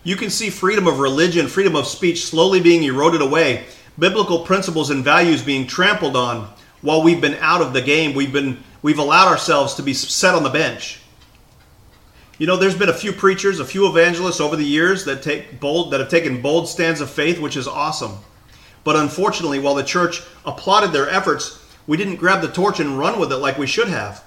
You 0.05 0.17
can 0.17 0.29
see 0.29 0.51
freedom 0.51 0.87
of 0.87 0.99
religion, 0.99 1.49
freedom 1.49 1.75
of 1.75 1.87
speech 1.87 2.27
slowly 2.27 2.61
being 2.61 2.83
eroded 2.85 3.23
away, 3.23 3.65
biblical 3.99 4.41
principles 4.41 4.91
and 4.91 5.03
values 5.03 5.43
being 5.43 5.67
trampled 5.67 6.15
on 6.15 6.53
while 6.83 7.03
we've 7.03 7.23
been 7.23 7.37
out 7.41 7.63
of 7.63 7.73
the 7.73 7.81
game. 7.81 8.15
We've 8.15 8.33
been 8.33 8.63
we've 8.83 8.99
allowed 8.99 9.29
ourselves 9.29 9.75
to 9.75 9.83
be 9.83 9.95
set 9.95 10.35
on 10.35 10.43
the 10.43 10.51
bench. 10.51 11.01
You 12.37 12.47
know, 12.47 12.57
there's 12.57 12.77
been 12.77 12.91
a 12.91 12.95
few 12.95 13.13
preachers, 13.13 13.61
a 13.61 13.65
few 13.65 13.89
evangelists 13.89 14.41
over 14.41 14.57
the 14.57 14.65
years 14.65 15.07
that 15.07 15.23
take 15.23 15.59
bold 15.59 15.93
that 15.93 16.01
have 16.01 16.11
taken 16.11 16.43
bold 16.43 16.69
stands 16.69 17.01
of 17.01 17.11
faith, 17.11 17.41
which 17.41 17.57
is 17.57 17.67
awesome. 17.67 18.19
But 18.83 18.97
unfortunately, 18.97 19.59
while 19.59 19.75
the 19.75 19.85
church 19.85 20.23
applauded 20.45 20.93
their 20.93 21.09
efforts, 21.09 21.65
we 21.87 21.97
didn't 21.97 22.17
grab 22.17 22.43
the 22.43 22.49
torch 22.49 22.79
and 22.79 22.99
run 22.99 23.19
with 23.19 23.33
it 23.33 23.39
like 23.39 23.57
we 23.57 23.67
should 23.67 23.89
have. 23.89 24.23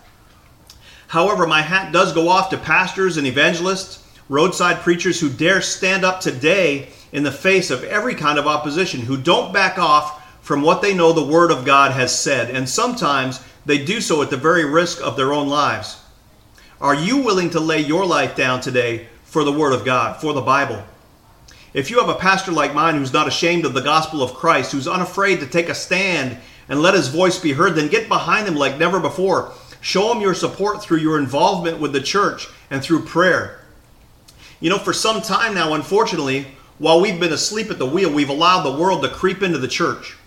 However, 1.09 1.45
my 1.45 1.61
hat 1.61 1.91
does 1.93 2.13
go 2.13 2.29
off 2.29 2.49
to 2.49 2.57
pastors 2.57 3.17
and 3.17 3.27
evangelists 3.27 4.03
roadside 4.29 4.79
preachers 4.79 5.19
who 5.19 5.29
dare 5.29 5.61
stand 5.61 6.03
up 6.03 6.19
today 6.19 6.89
in 7.11 7.23
the 7.23 7.31
face 7.31 7.69
of 7.69 7.83
every 7.85 8.15
kind 8.15 8.37
of 8.37 8.47
opposition, 8.47 9.01
who 9.01 9.17
don't 9.17 9.53
back 9.53 9.77
off 9.77 10.23
from 10.41 10.61
what 10.61 10.81
they 10.81 10.93
know 10.93 11.11
the 11.11 11.23
Word 11.23 11.51
of 11.51 11.65
God 11.65 11.91
has 11.91 12.17
said, 12.17 12.49
and 12.49 12.67
sometimes 12.67 13.43
they 13.65 13.83
do 13.83 13.99
so 13.99 14.21
at 14.21 14.29
the 14.29 14.37
very 14.37 14.65
risk 14.65 15.01
of 15.01 15.17
their 15.17 15.33
own 15.33 15.47
lives. 15.47 16.01
Are 16.79 16.95
you 16.95 17.17
willing 17.17 17.49
to 17.51 17.59
lay 17.59 17.79
your 17.79 18.05
life 18.05 18.35
down 18.35 18.61
today 18.61 19.07
for 19.23 19.43
the 19.43 19.51
Word 19.51 19.73
of 19.73 19.83
God, 19.83 20.21
for 20.21 20.33
the 20.33 20.41
Bible? 20.41 20.83
If 21.73 21.89
you 21.89 21.99
have 21.99 22.09
a 22.09 22.15
pastor 22.15 22.51
like 22.51 22.73
mine 22.73 22.95
who's 22.95 23.13
not 23.13 23.27
ashamed 23.27 23.65
of 23.65 23.73
the 23.73 23.81
gospel 23.81 24.23
of 24.23 24.33
Christ, 24.33 24.71
who's 24.71 24.87
unafraid 24.87 25.39
to 25.41 25.47
take 25.47 25.69
a 25.69 25.75
stand 25.75 26.37
and 26.69 26.81
let 26.81 26.93
his 26.93 27.09
voice 27.09 27.39
be 27.39 27.53
heard, 27.53 27.75
then 27.75 27.87
get 27.87 28.07
behind 28.07 28.47
him 28.47 28.55
like 28.55 28.77
never 28.77 28.99
before. 28.99 29.51
Show 29.81 30.13
him 30.13 30.21
your 30.21 30.33
support 30.33 30.81
through 30.81 30.99
your 30.99 31.19
involvement 31.19 31.79
with 31.79 31.93
the 31.93 32.01
church 32.01 32.47
and 32.71 32.81
through 32.81 33.03
prayer. 33.03 33.59
You 34.59 34.71
know, 34.71 34.79
for 34.79 34.93
some 34.93 35.21
time 35.21 35.53
now, 35.53 35.73
unfortunately, 35.73 36.47
while 36.79 36.99
we've 36.99 37.19
been 37.19 37.33
asleep 37.33 37.69
at 37.69 37.77
the 37.77 37.85
wheel, 37.85 38.11
we've 38.11 38.29
allowed 38.29 38.63
the 38.63 38.79
world 38.79 39.03
to 39.03 39.09
creep 39.09 39.43
into 39.43 39.59
the 39.59 39.67
church. 39.67 40.17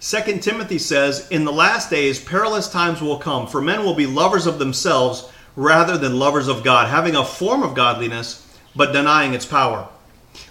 2 0.00 0.38
Timothy 0.38 0.78
says, 0.78 1.28
In 1.28 1.44
the 1.44 1.52
last 1.52 1.88
days, 1.88 2.18
perilous 2.18 2.68
times 2.68 3.00
will 3.00 3.18
come, 3.18 3.46
for 3.46 3.60
men 3.60 3.84
will 3.84 3.94
be 3.94 4.06
lovers 4.06 4.46
of 4.46 4.58
themselves 4.58 5.30
rather 5.54 5.96
than 5.96 6.18
lovers 6.18 6.48
of 6.48 6.64
God, 6.64 6.88
having 6.88 7.14
a 7.14 7.24
form 7.24 7.62
of 7.62 7.74
godliness, 7.74 8.58
but 8.74 8.92
denying 8.92 9.34
its 9.34 9.46
power. 9.46 9.88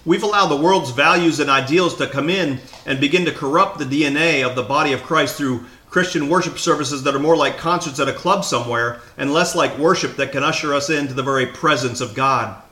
We've 0.06 0.22
allowed 0.22 0.48
the 0.48 0.56
world's 0.56 0.90
values 0.90 1.40
and 1.40 1.50
ideals 1.50 1.96
to 1.96 2.06
come 2.06 2.30
in 2.30 2.60
and 2.86 3.00
begin 3.00 3.26
to 3.26 3.32
corrupt 3.32 3.78
the 3.78 3.84
DNA 3.84 4.46
of 4.46 4.56
the 4.56 4.62
body 4.62 4.92
of 4.92 5.02
Christ 5.02 5.36
through 5.36 5.66
Christian 5.90 6.28
worship 6.28 6.58
services 6.58 7.02
that 7.02 7.14
are 7.14 7.18
more 7.18 7.36
like 7.36 7.58
concerts 7.58 7.98
at 7.98 8.08
a 8.08 8.12
club 8.12 8.44
somewhere 8.44 9.00
and 9.18 9.32
less 9.32 9.54
like 9.54 9.76
worship 9.76 10.16
that 10.16 10.32
can 10.32 10.44
usher 10.44 10.72
us 10.72 10.88
into 10.88 11.12
the 11.12 11.22
very 11.22 11.46
presence 11.46 12.00
of 12.00 12.14
God. 12.14 12.62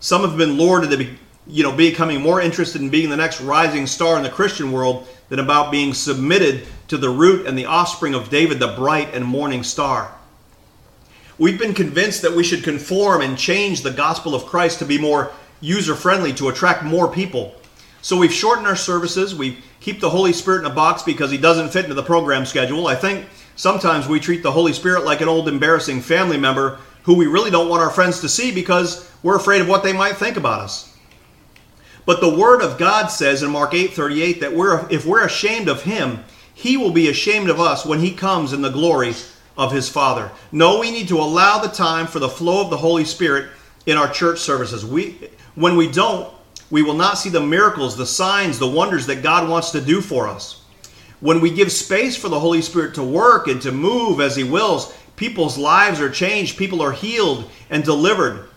Some 0.00 0.22
have 0.22 0.36
been 0.36 0.56
lured 0.56 0.84
into 0.84 1.16
you 1.46 1.62
know 1.62 1.72
becoming 1.72 2.20
more 2.20 2.40
interested 2.40 2.80
in 2.80 2.90
being 2.90 3.10
the 3.10 3.16
next 3.16 3.40
rising 3.40 3.86
star 3.86 4.16
in 4.16 4.22
the 4.22 4.30
Christian 4.30 4.70
world 4.70 5.06
than 5.28 5.38
about 5.38 5.72
being 5.72 5.92
submitted 5.94 6.66
to 6.88 6.96
the 6.96 7.10
root 7.10 7.46
and 7.46 7.58
the 7.58 7.66
offspring 7.66 8.14
of 8.14 8.30
David, 8.30 8.60
the 8.60 8.68
bright 8.68 9.14
and 9.14 9.24
morning 9.24 9.62
star. 9.62 10.12
We've 11.38 11.58
been 11.58 11.74
convinced 11.74 12.22
that 12.22 12.32
we 12.32 12.42
should 12.42 12.64
conform 12.64 13.22
and 13.22 13.38
change 13.38 13.82
the 13.82 13.90
gospel 13.90 14.34
of 14.34 14.46
Christ 14.46 14.80
to 14.80 14.84
be 14.84 14.98
more 14.98 15.32
user 15.60 15.94
friendly, 15.94 16.32
to 16.34 16.48
attract 16.48 16.82
more 16.82 17.12
people. 17.12 17.54
So 18.02 18.16
we've 18.16 18.32
shortened 18.32 18.66
our 18.66 18.76
services. 18.76 19.34
We 19.34 19.58
keep 19.80 20.00
the 20.00 20.10
Holy 20.10 20.32
Spirit 20.32 20.60
in 20.60 20.70
a 20.70 20.74
box 20.74 21.02
because 21.02 21.30
he 21.30 21.38
doesn't 21.38 21.70
fit 21.70 21.84
into 21.84 21.94
the 21.94 22.02
program 22.02 22.46
schedule. 22.46 22.86
I 22.86 22.94
think 22.94 23.26
sometimes 23.56 24.08
we 24.08 24.18
treat 24.20 24.42
the 24.42 24.52
Holy 24.52 24.72
Spirit 24.72 25.04
like 25.04 25.20
an 25.20 25.28
old 25.28 25.48
embarrassing 25.48 26.00
family 26.00 26.38
member 26.38 26.78
who 27.02 27.14
we 27.14 27.26
really 27.26 27.50
don't 27.50 27.68
want 27.68 27.82
our 27.82 27.90
friends 27.90 28.20
to 28.20 28.28
see 28.28 28.52
because 28.52 29.10
we're 29.22 29.36
afraid 29.36 29.60
of 29.60 29.68
what 29.68 29.82
they 29.82 29.92
might 29.92 30.16
think 30.16 30.36
about 30.36 30.60
us. 30.60 30.94
But 32.06 32.20
the 32.20 32.34
word 32.34 32.62
of 32.62 32.78
God 32.78 33.08
says 33.08 33.42
in 33.42 33.50
Mark 33.50 33.72
8:38 33.72 34.40
that 34.40 34.54
we're 34.54 34.86
if 34.88 35.04
we're 35.04 35.24
ashamed 35.24 35.68
of 35.68 35.82
him, 35.82 36.24
he 36.54 36.76
will 36.76 36.90
be 36.90 37.08
ashamed 37.08 37.50
of 37.50 37.60
us 37.60 37.84
when 37.84 38.00
he 38.00 38.12
comes 38.12 38.52
in 38.52 38.62
the 38.62 38.70
glory 38.70 39.14
of 39.58 39.72
his 39.72 39.88
Father. 39.88 40.30
No, 40.50 40.78
we 40.78 40.90
need 40.90 41.08
to 41.08 41.20
allow 41.20 41.58
the 41.58 41.68
time 41.68 42.06
for 42.06 42.18
the 42.18 42.28
flow 42.28 42.62
of 42.62 42.70
the 42.70 42.78
Holy 42.78 43.04
Spirit 43.04 43.50
in 43.84 43.96
our 43.96 44.08
church 44.08 44.38
services. 44.38 44.86
We 44.86 45.18
when 45.54 45.76
we 45.76 45.90
don't, 45.90 46.32
we 46.70 46.82
will 46.82 46.94
not 46.94 47.18
see 47.18 47.28
the 47.28 47.40
miracles, 47.40 47.96
the 47.96 48.06
signs, 48.06 48.58
the 48.58 48.68
wonders 48.68 49.06
that 49.06 49.22
God 49.22 49.48
wants 49.48 49.70
to 49.72 49.80
do 49.80 50.00
for 50.00 50.28
us. 50.28 50.57
When 51.20 51.40
we 51.40 51.50
give 51.50 51.72
space 51.72 52.16
for 52.16 52.28
the 52.28 52.40
Holy 52.40 52.62
Spirit 52.62 52.94
to 52.94 53.02
work 53.02 53.48
and 53.48 53.60
to 53.62 53.72
move 53.72 54.20
as 54.20 54.36
he 54.36 54.44
wills, 54.44 54.94
People's 55.18 55.58
lives 55.58 56.00
are 56.00 56.08
changed, 56.08 56.56
people 56.56 56.80
are 56.80 56.92
healed 56.92 57.50
and 57.70 57.82
delivered. 57.82 58.48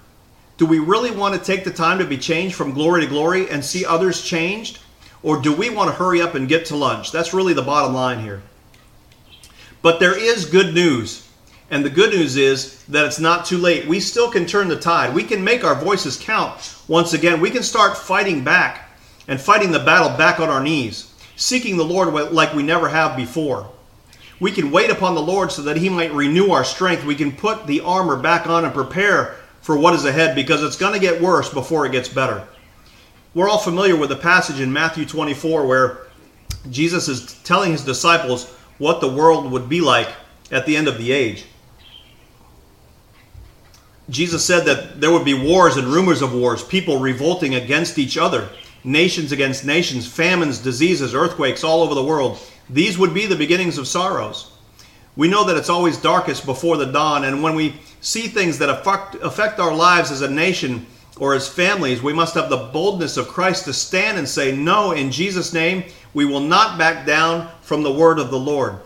Do 0.57 0.67
we 0.67 0.77
really 0.77 1.09
want 1.09 1.33
to 1.33 1.43
take 1.43 1.63
the 1.63 1.71
time 1.71 1.97
to 1.97 2.05
be 2.05 2.19
changed 2.19 2.53
from 2.53 2.73
glory 2.73 3.01
to 3.01 3.07
glory 3.07 3.49
and 3.49 3.65
see 3.65 3.83
others 3.83 4.21
changed? 4.21 4.77
Or 5.23 5.41
do 5.41 5.51
we 5.51 5.71
want 5.71 5.89
to 5.89 5.95
hurry 5.95 6.21
up 6.21 6.35
and 6.35 6.47
get 6.47 6.67
to 6.67 6.75
lunch? 6.75 7.11
That's 7.11 7.33
really 7.33 7.53
the 7.53 7.63
bottom 7.63 7.95
line 7.95 8.19
here. 8.19 8.43
But 9.81 9.99
there 9.99 10.15
is 10.15 10.45
good 10.45 10.75
news. 10.75 11.27
And 11.71 11.83
the 11.83 11.89
good 11.89 12.11
news 12.11 12.37
is 12.37 12.83
that 12.85 13.05
it's 13.05 13.19
not 13.19 13.45
too 13.45 13.57
late. 13.57 13.87
We 13.87 13.99
still 13.99 14.29
can 14.29 14.45
turn 14.45 14.67
the 14.67 14.79
tide. 14.79 15.15
We 15.15 15.23
can 15.23 15.43
make 15.43 15.63
our 15.63 15.73
voices 15.73 16.15
count 16.15 16.75
once 16.87 17.13
again. 17.13 17.41
We 17.41 17.49
can 17.49 17.63
start 17.63 17.97
fighting 17.97 18.43
back 18.43 18.87
and 19.27 19.41
fighting 19.41 19.71
the 19.71 19.79
battle 19.79 20.15
back 20.15 20.39
on 20.39 20.49
our 20.49 20.61
knees, 20.61 21.10
seeking 21.35 21.77
the 21.77 21.85
Lord 21.85 22.13
like 22.31 22.53
we 22.53 22.63
never 22.63 22.89
have 22.89 23.15
before. 23.15 23.69
We 24.39 24.51
can 24.51 24.71
wait 24.71 24.89
upon 24.89 25.15
the 25.15 25.21
Lord 25.21 25.51
so 25.51 25.61
that 25.63 25.77
He 25.77 25.89
might 25.89 26.13
renew 26.13 26.51
our 26.51 26.63
strength. 26.63 27.05
We 27.05 27.15
can 27.15 27.31
put 27.31 27.67
the 27.67 27.81
armor 27.81 28.15
back 28.15 28.47
on 28.47 28.65
and 28.65 28.73
prepare 28.73 29.35
for 29.61 29.77
what 29.77 29.93
is 29.93 30.05
ahead 30.05 30.35
because 30.35 30.63
it's 30.63 30.77
going 30.77 30.93
to 30.93 30.99
get 30.99 31.21
worse 31.21 31.53
before 31.53 31.85
it 31.85 31.91
gets 31.91 32.09
better. 32.09 32.47
We're 33.33 33.47
all 33.47 33.59
familiar 33.59 33.95
with 33.95 34.09
the 34.09 34.15
passage 34.15 34.59
in 34.59 34.73
Matthew 34.73 35.05
24 35.05 35.65
where 35.65 36.07
Jesus 36.69 37.07
is 37.07 37.39
telling 37.43 37.71
his 37.71 37.85
disciples 37.85 38.51
what 38.77 38.99
the 38.99 39.07
world 39.07 39.51
would 39.51 39.69
be 39.69 39.79
like 39.79 40.09
at 40.51 40.65
the 40.65 40.75
end 40.75 40.87
of 40.87 40.97
the 40.97 41.11
age. 41.11 41.45
Jesus 44.09 44.43
said 44.43 44.65
that 44.65 44.99
there 44.99 45.11
would 45.11 45.23
be 45.23 45.33
wars 45.33 45.77
and 45.77 45.87
rumors 45.87 46.21
of 46.21 46.33
wars, 46.33 46.63
people 46.63 46.99
revolting 46.99 47.55
against 47.55 47.97
each 47.97 48.17
other. 48.17 48.49
Nations 48.83 49.31
against 49.31 49.65
nations, 49.65 50.07
famines, 50.07 50.59
diseases, 50.59 51.13
earthquakes 51.13 51.63
all 51.63 51.81
over 51.83 51.93
the 51.93 52.03
world. 52.03 52.39
These 52.69 52.97
would 52.97 53.13
be 53.13 53.25
the 53.25 53.35
beginnings 53.35 53.77
of 53.77 53.87
sorrows. 53.87 54.51
We 55.15 55.27
know 55.27 55.43
that 55.45 55.57
it's 55.57 55.69
always 55.69 55.97
darkest 55.97 56.45
before 56.45 56.77
the 56.77 56.85
dawn, 56.85 57.25
and 57.25 57.43
when 57.43 57.55
we 57.55 57.75
see 57.99 58.27
things 58.27 58.57
that 58.59 58.69
affect, 58.69 59.15
affect 59.15 59.59
our 59.59 59.73
lives 59.73 60.09
as 60.09 60.21
a 60.21 60.29
nation 60.29 60.85
or 61.17 61.35
as 61.35 61.47
families, 61.47 62.01
we 62.01 62.13
must 62.13 62.33
have 62.35 62.49
the 62.49 62.69
boldness 62.73 63.17
of 63.17 63.27
Christ 63.27 63.65
to 63.65 63.73
stand 63.73 64.17
and 64.17 64.27
say, 64.27 64.55
No, 64.55 64.91
in 64.91 65.11
Jesus' 65.11 65.53
name, 65.53 65.83
we 66.13 66.25
will 66.25 66.39
not 66.39 66.77
back 66.77 67.05
down 67.05 67.49
from 67.61 67.83
the 67.83 67.91
word 67.91 68.19
of 68.19 68.31
the 68.31 68.39
Lord. 68.39 68.77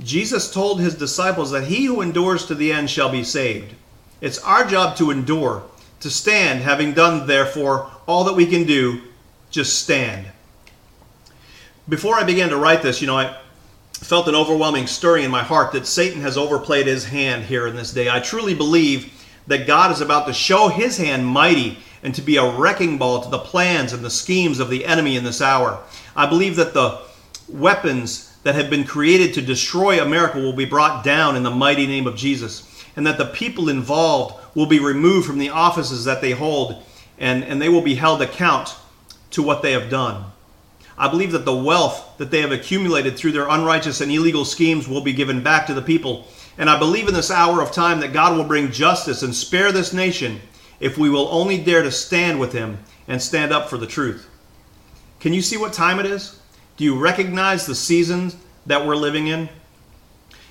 Jesus 0.00 0.52
told 0.52 0.80
his 0.80 0.94
disciples 0.94 1.50
that 1.50 1.64
he 1.64 1.86
who 1.86 2.02
endures 2.02 2.46
to 2.46 2.54
the 2.54 2.70
end 2.70 2.90
shall 2.90 3.10
be 3.10 3.24
saved. 3.24 3.74
It's 4.20 4.38
our 4.40 4.66
job 4.66 4.96
to 4.98 5.10
endure, 5.10 5.62
to 6.00 6.10
stand, 6.10 6.60
having 6.60 6.92
done, 6.92 7.26
therefore, 7.26 7.90
all 8.06 8.24
that 8.24 8.34
we 8.34 8.46
can 8.46 8.64
do, 8.64 9.02
just 9.50 9.80
stand. 9.80 10.26
Before 11.88 12.14
I 12.14 12.24
began 12.24 12.48
to 12.48 12.56
write 12.56 12.82
this, 12.82 13.00
you 13.00 13.06
know, 13.06 13.16
I 13.16 13.36
felt 13.92 14.28
an 14.28 14.34
overwhelming 14.34 14.86
stirring 14.86 15.24
in 15.24 15.30
my 15.30 15.42
heart 15.42 15.72
that 15.72 15.86
Satan 15.86 16.20
has 16.20 16.36
overplayed 16.36 16.86
his 16.86 17.04
hand 17.04 17.44
here 17.44 17.66
in 17.66 17.76
this 17.76 17.92
day. 17.92 18.10
I 18.10 18.20
truly 18.20 18.54
believe 18.54 19.12
that 19.46 19.66
God 19.66 19.90
is 19.92 20.00
about 20.00 20.26
to 20.26 20.32
show 20.32 20.68
his 20.68 20.98
hand 20.98 21.26
mighty 21.26 21.78
and 22.02 22.14
to 22.14 22.22
be 22.22 22.36
a 22.36 22.56
wrecking 22.56 22.98
ball 22.98 23.22
to 23.22 23.30
the 23.30 23.38
plans 23.38 23.92
and 23.92 24.04
the 24.04 24.10
schemes 24.10 24.58
of 24.58 24.68
the 24.68 24.84
enemy 24.84 25.16
in 25.16 25.24
this 25.24 25.40
hour. 25.40 25.82
I 26.14 26.26
believe 26.26 26.56
that 26.56 26.74
the 26.74 27.00
weapons 27.48 28.36
that 28.42 28.54
have 28.54 28.70
been 28.70 28.84
created 28.84 29.34
to 29.34 29.42
destroy 29.42 30.00
America 30.00 30.38
will 30.38 30.52
be 30.52 30.64
brought 30.64 31.04
down 31.04 31.36
in 31.36 31.42
the 31.42 31.50
mighty 31.50 31.86
name 31.86 32.06
of 32.06 32.16
Jesus, 32.16 32.84
and 32.96 33.06
that 33.06 33.18
the 33.18 33.26
people 33.26 33.68
involved 33.68 34.34
will 34.54 34.66
be 34.66 34.78
removed 34.78 35.26
from 35.26 35.38
the 35.38 35.50
offices 35.50 36.04
that 36.04 36.20
they 36.20 36.32
hold, 36.32 36.82
and, 37.18 37.44
and 37.44 37.60
they 37.60 37.68
will 37.68 37.82
be 37.82 37.94
held 37.94 38.22
account 38.22 38.76
to 39.36 39.42
what 39.42 39.60
they 39.60 39.72
have 39.72 39.90
done. 39.90 40.24
I 40.96 41.08
believe 41.08 41.32
that 41.32 41.44
the 41.44 41.54
wealth 41.54 42.16
that 42.16 42.30
they 42.30 42.40
have 42.40 42.52
accumulated 42.52 43.18
through 43.18 43.32
their 43.32 43.50
unrighteous 43.50 44.00
and 44.00 44.10
illegal 44.10 44.46
schemes 44.46 44.88
will 44.88 45.02
be 45.02 45.12
given 45.12 45.42
back 45.42 45.66
to 45.66 45.74
the 45.74 45.82
people. 45.82 46.26
And 46.56 46.70
I 46.70 46.78
believe 46.78 47.06
in 47.06 47.12
this 47.12 47.30
hour 47.30 47.60
of 47.60 47.70
time 47.70 48.00
that 48.00 48.14
God 48.14 48.34
will 48.34 48.44
bring 48.44 48.72
justice 48.72 49.22
and 49.22 49.34
spare 49.34 49.72
this 49.72 49.92
nation 49.92 50.40
if 50.80 50.96
we 50.96 51.10
will 51.10 51.28
only 51.28 51.62
dare 51.62 51.82
to 51.82 51.92
stand 51.92 52.40
with 52.40 52.54
Him 52.54 52.78
and 53.08 53.20
stand 53.20 53.52
up 53.52 53.68
for 53.68 53.76
the 53.76 53.86
truth. 53.86 54.26
Can 55.20 55.34
you 55.34 55.42
see 55.42 55.58
what 55.58 55.74
time 55.74 56.00
it 56.00 56.06
is? 56.06 56.40
Do 56.78 56.84
you 56.84 56.98
recognize 56.98 57.66
the 57.66 57.74
seasons 57.74 58.36
that 58.64 58.86
we're 58.86 58.96
living 58.96 59.26
in? 59.26 59.50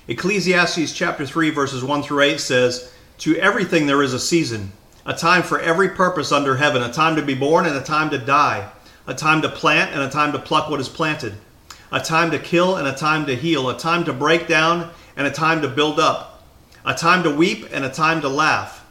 Ecclesiastes 0.06 0.92
chapter 0.92 1.26
3, 1.26 1.50
verses 1.50 1.82
1 1.82 2.04
through 2.04 2.20
8 2.20 2.38
says, 2.38 2.92
To 3.18 3.36
everything 3.38 3.88
there 3.88 4.04
is 4.04 4.14
a 4.14 4.20
season, 4.20 4.70
a 5.04 5.12
time 5.12 5.42
for 5.42 5.58
every 5.58 5.88
purpose 5.88 6.30
under 6.30 6.54
heaven, 6.54 6.84
a 6.84 6.92
time 6.92 7.16
to 7.16 7.22
be 7.22 7.34
born 7.34 7.66
and 7.66 7.74
a 7.74 7.82
time 7.82 8.10
to 8.10 8.18
die 8.18 8.70
a 9.06 9.14
time 9.14 9.40
to 9.42 9.48
plant 9.48 9.92
and 9.92 10.02
a 10.02 10.10
time 10.10 10.32
to 10.32 10.38
pluck 10.38 10.68
what 10.68 10.80
is 10.80 10.88
planted, 10.88 11.34
a 11.92 12.00
time 12.00 12.30
to 12.32 12.38
kill 12.38 12.76
and 12.76 12.88
a 12.88 12.94
time 12.94 13.26
to 13.26 13.36
heal, 13.36 13.70
a 13.70 13.78
time 13.78 14.04
to 14.04 14.12
break 14.12 14.48
down 14.48 14.90
and 15.16 15.26
a 15.26 15.30
time 15.30 15.62
to 15.62 15.68
build 15.68 16.00
up, 16.00 16.42
a 16.84 16.94
time 16.94 17.22
to 17.22 17.30
weep 17.30 17.66
and 17.72 17.84
a 17.84 17.90
time 17.90 18.20
to 18.20 18.28
laugh, 18.28 18.84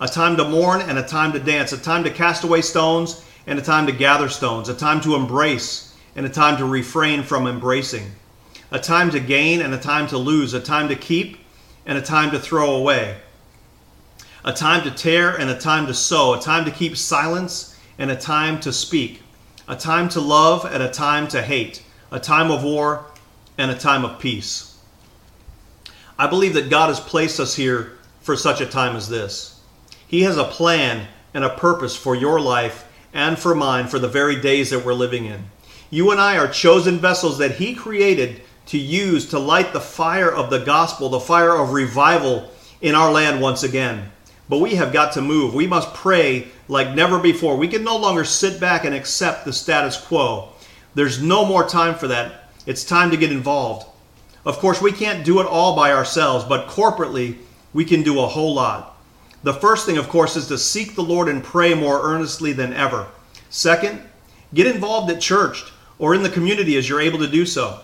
a 0.00 0.06
time 0.06 0.36
to 0.36 0.44
mourn 0.44 0.82
and 0.82 0.98
a 0.98 1.02
time 1.02 1.32
to 1.32 1.38
dance, 1.38 1.72
a 1.72 1.78
time 1.78 2.04
to 2.04 2.10
cast 2.10 2.44
away 2.44 2.60
stones 2.60 3.24
and 3.46 3.58
a 3.58 3.62
time 3.62 3.86
to 3.86 3.92
gather 3.92 4.28
stones, 4.28 4.68
a 4.68 4.74
time 4.74 5.00
to 5.00 5.14
embrace 5.14 5.96
and 6.14 6.26
a 6.26 6.28
time 6.28 6.58
to 6.58 6.66
refrain 6.66 7.22
from 7.22 7.46
embracing, 7.46 8.12
a 8.70 8.78
time 8.78 9.10
to 9.10 9.20
gain 9.20 9.62
and 9.62 9.72
a 9.72 9.78
time 9.78 10.06
to 10.06 10.18
lose, 10.18 10.52
a 10.52 10.60
time 10.60 10.88
to 10.88 10.96
keep 10.96 11.38
and 11.86 11.96
a 11.96 12.02
time 12.02 12.30
to 12.30 12.38
throw 12.38 12.76
away, 12.76 13.16
a 14.44 14.52
time 14.52 14.82
to 14.82 14.90
tear 14.90 15.34
and 15.34 15.48
a 15.48 15.58
time 15.58 15.86
to 15.86 15.94
sew, 15.94 16.34
a 16.34 16.40
time 16.40 16.66
to 16.66 16.70
keep 16.70 16.94
silence 16.94 17.78
and 17.98 18.10
a 18.10 18.16
time 18.16 18.60
to 18.60 18.72
speak 18.72 19.21
a 19.72 19.76
time 19.76 20.06
to 20.06 20.20
love 20.20 20.66
and 20.66 20.82
a 20.82 20.90
time 20.90 21.26
to 21.26 21.40
hate, 21.40 21.82
a 22.10 22.20
time 22.20 22.50
of 22.50 22.62
war 22.62 23.06
and 23.56 23.70
a 23.70 23.74
time 23.74 24.04
of 24.04 24.18
peace. 24.18 24.76
I 26.18 26.26
believe 26.26 26.52
that 26.54 26.68
God 26.68 26.88
has 26.88 27.00
placed 27.00 27.40
us 27.40 27.56
here 27.56 27.92
for 28.20 28.36
such 28.36 28.60
a 28.60 28.66
time 28.66 28.94
as 28.96 29.08
this. 29.08 29.62
He 30.06 30.24
has 30.24 30.36
a 30.36 30.44
plan 30.44 31.08
and 31.32 31.42
a 31.42 31.56
purpose 31.56 31.96
for 31.96 32.14
your 32.14 32.38
life 32.38 32.86
and 33.14 33.38
for 33.38 33.54
mine 33.54 33.86
for 33.86 33.98
the 33.98 34.08
very 34.08 34.38
days 34.38 34.68
that 34.68 34.84
we're 34.84 34.92
living 34.92 35.24
in. 35.24 35.42
You 35.88 36.10
and 36.10 36.20
I 36.20 36.36
are 36.36 36.48
chosen 36.48 36.98
vessels 36.98 37.38
that 37.38 37.52
He 37.52 37.74
created 37.74 38.42
to 38.66 38.78
use 38.78 39.30
to 39.30 39.38
light 39.38 39.72
the 39.72 39.80
fire 39.80 40.30
of 40.30 40.50
the 40.50 40.60
gospel, 40.60 41.08
the 41.08 41.18
fire 41.18 41.56
of 41.56 41.72
revival 41.72 42.50
in 42.82 42.94
our 42.94 43.10
land 43.10 43.40
once 43.40 43.62
again. 43.62 44.12
But 44.52 44.58
we 44.58 44.74
have 44.74 44.92
got 44.92 45.12
to 45.12 45.22
move. 45.22 45.54
We 45.54 45.66
must 45.66 45.94
pray 45.94 46.48
like 46.68 46.94
never 46.94 47.18
before. 47.18 47.56
We 47.56 47.68
can 47.68 47.84
no 47.84 47.96
longer 47.96 48.22
sit 48.22 48.60
back 48.60 48.84
and 48.84 48.94
accept 48.94 49.46
the 49.46 49.52
status 49.54 49.96
quo. 49.96 50.50
There's 50.92 51.22
no 51.22 51.46
more 51.46 51.66
time 51.66 51.94
for 51.94 52.06
that. 52.08 52.50
It's 52.66 52.84
time 52.84 53.10
to 53.12 53.16
get 53.16 53.32
involved. 53.32 53.86
Of 54.44 54.58
course, 54.58 54.82
we 54.82 54.92
can't 54.92 55.24
do 55.24 55.40
it 55.40 55.46
all 55.46 55.74
by 55.74 55.92
ourselves, 55.92 56.44
but 56.44 56.68
corporately, 56.68 57.38
we 57.72 57.86
can 57.86 58.02
do 58.02 58.20
a 58.20 58.26
whole 58.26 58.52
lot. 58.52 59.02
The 59.42 59.54
first 59.54 59.86
thing, 59.86 59.96
of 59.96 60.10
course, 60.10 60.36
is 60.36 60.48
to 60.48 60.58
seek 60.58 60.96
the 60.96 61.02
Lord 61.02 61.30
and 61.30 61.42
pray 61.42 61.72
more 61.72 62.02
earnestly 62.02 62.52
than 62.52 62.74
ever. 62.74 63.06
Second, 63.48 64.02
get 64.52 64.66
involved 64.66 65.10
at 65.10 65.22
church 65.22 65.64
or 65.98 66.14
in 66.14 66.22
the 66.22 66.28
community 66.28 66.76
as 66.76 66.90
you're 66.90 67.00
able 67.00 67.20
to 67.20 67.26
do 67.26 67.46
so. 67.46 67.80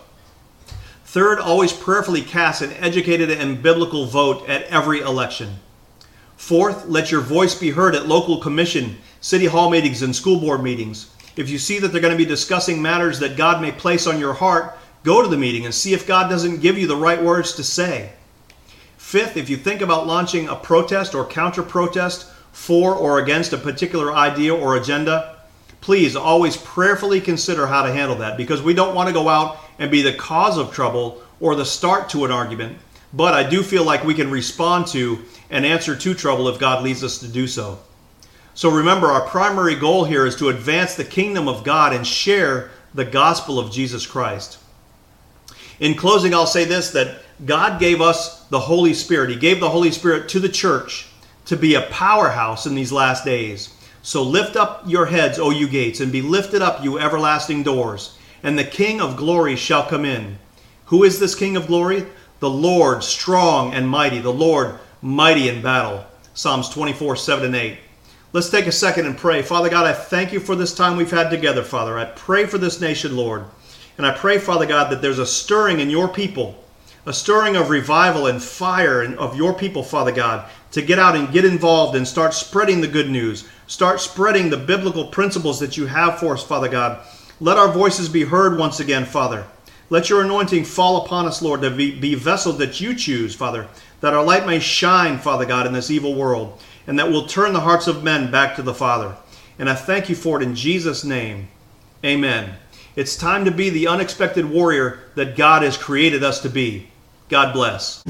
Third, 1.07 1.39
always 1.39 1.73
prayerfully 1.73 2.21
cast 2.21 2.61
an 2.61 2.75
educated 2.75 3.31
and 3.31 3.63
biblical 3.63 4.05
vote 4.05 4.47
at 4.51 4.65
every 4.65 5.01
election. 5.01 5.61
Fourth, 6.39 6.87
let 6.87 7.11
your 7.11 7.21
voice 7.21 7.57
be 7.57 7.73
heard 7.73 7.97
at 7.97 8.07
local 8.07 8.39
commission, 8.39 8.97
city 9.21 9.45
hall 9.47 9.69
meetings, 9.69 10.03
and 10.03 10.15
school 10.15 10.41
board 10.41 10.63
meetings. 10.63 11.11
If 11.37 11.51
you 11.51 11.59
see 11.59 11.81
that 11.81 11.89
they're 11.89 12.01
going 12.01 12.17
to 12.17 12.25
be 12.25 12.25
discussing 12.25 12.81
matters 12.81 13.19
that 13.19 13.37
God 13.37 13.61
may 13.61 13.73
place 13.73 14.07
on 14.07 14.21
your 14.21 14.33
heart, 14.33 14.79
go 15.03 15.21
to 15.21 15.29
the 15.29 15.37
meeting 15.37 15.65
and 15.65 15.75
see 15.75 15.93
if 15.93 16.07
God 16.07 16.31
doesn't 16.31 16.61
give 16.61 16.79
you 16.79 16.87
the 16.87 16.97
right 16.97 17.23
words 17.23 17.55
to 17.57 17.65
say. 17.65 18.13
Fifth, 18.97 19.37
if 19.37 19.51
you 19.51 19.57
think 19.57 19.83
about 19.83 20.07
launching 20.07 20.49
a 20.49 20.55
protest 20.55 21.13
or 21.13 21.27
counter 21.27 21.63
protest 21.63 22.31
for 22.53 22.95
or 22.95 23.19
against 23.19 23.53
a 23.53 23.59
particular 23.59 24.15
idea 24.15 24.55
or 24.55 24.77
agenda, 24.77 25.41
please 25.81 26.15
always 26.15 26.57
prayerfully 26.57 27.21
consider 27.21 27.67
how 27.67 27.83
to 27.83 27.93
handle 27.93 28.17
that 28.17 28.37
because 28.37 28.63
we 28.63 28.75
don't 28.75 28.95
want 28.95 29.09
to 29.09 29.13
go 29.13 29.29
out 29.29 29.59
and 29.81 29.91
be 29.91 30.03
the 30.03 30.15
cause 30.15 30.57
of 30.57 30.73
trouble 30.73 31.21
or 31.41 31.57
the 31.57 31.65
start 31.65 32.09
to 32.09 32.25
an 32.25 32.31
argument. 32.31 32.79
But 33.13 33.35
I 33.35 33.49
do 33.49 33.63
feel 33.63 33.85
like 33.85 34.05
we 34.05 34.15
can 34.15 34.31
respond 34.31 34.87
to 34.89 35.19
and 35.51 35.65
answer 35.65 35.97
to 35.97 36.15
trouble 36.15 36.49
if 36.49 36.59
God 36.59 36.83
leads 36.83 37.03
us 37.03 37.19
to 37.19 37.29
do 37.29 37.47
so. 37.47 37.79
So 38.55 38.71
remember, 38.71 39.07
our 39.07 39.27
primary 39.29 39.77
goal 39.77 40.05
here 40.05 40.27
is 40.27 40.37
to 40.37 40.49
advance 40.49 40.95
the 40.95 41.05
kingdom 41.05 41.49
of 41.49 41.65
God 41.65 41.93
and 41.93 42.07
share 42.07 42.71
the 42.93 43.05
gospel 43.05 43.59
of 43.59 43.71
Jesus 43.71 44.07
Christ. 44.07 44.59
In 45.81 45.95
closing, 45.95 46.35
I'll 46.35 46.47
say 46.47 46.65
this 46.65 46.91
that 46.91 47.23
God 47.45 47.79
gave 47.79 48.01
us 48.01 48.45
the 48.47 48.59
Holy 48.59 48.95
Spirit. 48.95 49.31
He 49.31 49.37
gave 49.37 49.61
the 49.61 49.71
Holy 49.71 49.93
Spirit 49.93 50.29
to 50.31 50.41
the 50.41 50.49
church 50.49 51.07
to 51.45 51.57
be 51.57 51.75
a 51.75 51.83
powerhouse 51.83 52.67
in 52.67 52.75
these 52.75 52.93
last 52.93 53.25
days. 53.25 53.75
So 54.03 54.23
lift 54.23 54.57
up 54.57 54.83
your 54.87 55.07
heads, 55.07 55.39
O 55.39 55.51
you 55.51 55.69
gates, 55.69 56.01
and 56.01 56.11
be 56.11 56.23
lifted 56.23 56.63
up, 56.63 56.83
you 56.83 56.99
everlasting 56.99 57.63
doors, 57.63 58.17
and 58.43 58.59
the 58.59 58.65
King 58.65 59.01
of 59.01 59.17
glory 59.17 59.55
shall 59.55 59.87
come 59.87 60.05
in. 60.05 60.39
Who 60.87 61.05
is 61.05 61.21
this 61.21 61.35
King 61.35 61.57
of 61.57 61.67
glory? 61.67 62.07
The 62.41 62.51
Lord, 62.51 63.05
strong 63.05 63.75
and 63.75 63.89
mighty, 63.89 64.19
the 64.19 64.33
Lord, 64.33 64.79
mighty 65.03 65.49
in 65.49 65.63
battle. 65.63 66.05
Psalms 66.35 66.69
24, 66.69 67.17
7 67.17 67.47
and 67.47 67.57
8. 67.57 67.79
Let's 68.33 68.51
take 68.51 68.67
a 68.67 68.73
second 68.73 69.07
and 69.07 69.17
pray. 69.17 69.43
Father 69.43 69.69
God, 69.69 69.87
I 69.87 69.93
thank 69.93 70.33
you 70.33 70.41
for 70.41 70.55
this 70.55 70.75
time 70.75 70.97
we've 70.97 71.11
had 71.11 71.31
together, 71.31 71.63
Father. 71.63 71.99
I 71.99 72.05
pray 72.05 72.47
for 72.47 72.59
this 72.59 72.81
nation, 72.81 73.17
Lord. 73.17 73.45
And 73.97 74.07
I 74.07 74.13
pray, 74.13 74.39
Father 74.39 74.67
God, 74.67 74.91
that 74.93 75.03
there's 75.03 75.19
a 75.19 75.27
stirring 75.27 75.81
in 75.81 75.91
your 75.91 76.09
people, 76.09 76.63
a 77.07 77.13
stirring 77.13 77.57
of 77.57 77.71
revival 77.71 78.27
and 78.27 78.43
fire 78.43 79.03
of 79.17 79.37
your 79.37 79.55
people, 79.55 79.83
Father 79.83 80.13
God, 80.13 80.49
to 80.73 80.83
get 80.83 80.99
out 80.99 81.17
and 81.17 81.33
get 81.33 81.45
involved 81.45 81.97
and 81.97 82.07
start 82.07 82.35
spreading 82.35 82.81
the 82.81 82.87
good 82.87 83.11
news. 83.11 83.49
Start 83.67 84.01
spreading 84.01 84.51
the 84.51 84.57
biblical 84.57 85.07
principles 85.07 85.59
that 85.61 85.77
you 85.77 85.87
have 85.87 86.21
for 86.21 86.35
us, 86.35 86.45
Father 86.45 86.69
God. 86.69 87.01
Let 87.41 87.57
our 87.57 87.73
voices 87.73 88.09
be 88.09 88.25
heard 88.25 88.59
once 88.59 88.79
again, 88.79 89.05
Father. 89.05 89.47
Let 89.91 90.11
your 90.11 90.23
anointing 90.23 90.65
fall 90.65 91.05
upon 91.05 91.27
us, 91.27 91.41
Lord, 91.41 91.63
to 91.63 91.71
be, 91.71 91.99
be 91.99 92.15
vessels 92.15 92.59
that 92.59 92.81
you 92.81 92.95
choose, 92.95 93.35
Father, 93.35 93.69
that 94.01 94.13
our 94.13 94.23
light 94.23 94.47
may 94.47 94.59
shine, 94.59 95.19
Father 95.19 95.47
God, 95.47 95.67
in 95.67 95.73
this 95.73 95.91
evil 95.91 96.15
world, 96.15 96.61
and 96.87 96.99
that 96.99 97.11
will 97.11 97.27
turn 97.27 97.55
the 97.55 97.61
hearts 97.61 97.87
of 97.87 98.05
men 98.05 98.31
back 98.31 98.57
to 98.57 98.63
the 98.63 98.75
Father. 98.75 99.17
And 99.59 99.69
I 99.69 99.75
thank 99.75 100.09
you 100.09 100.15
for 100.15 100.41
it 100.41 100.45
in 100.45 100.55
Jesus' 100.55 101.05
name. 101.05 101.49
Amen. 102.05 102.55
It's 102.97 103.17
time 103.17 103.45
to 103.47 103.51
be 103.51 103.71
the 103.71 103.89
unexpected 103.89 104.45
warrior 104.45 105.01
that 105.15 105.37
God 105.37 105.63
has 105.63 105.79
created 105.79 106.23
us 106.23 106.41
to 106.43 106.51
be. 106.51 106.89
God 107.29 107.53
bless. 107.55 108.03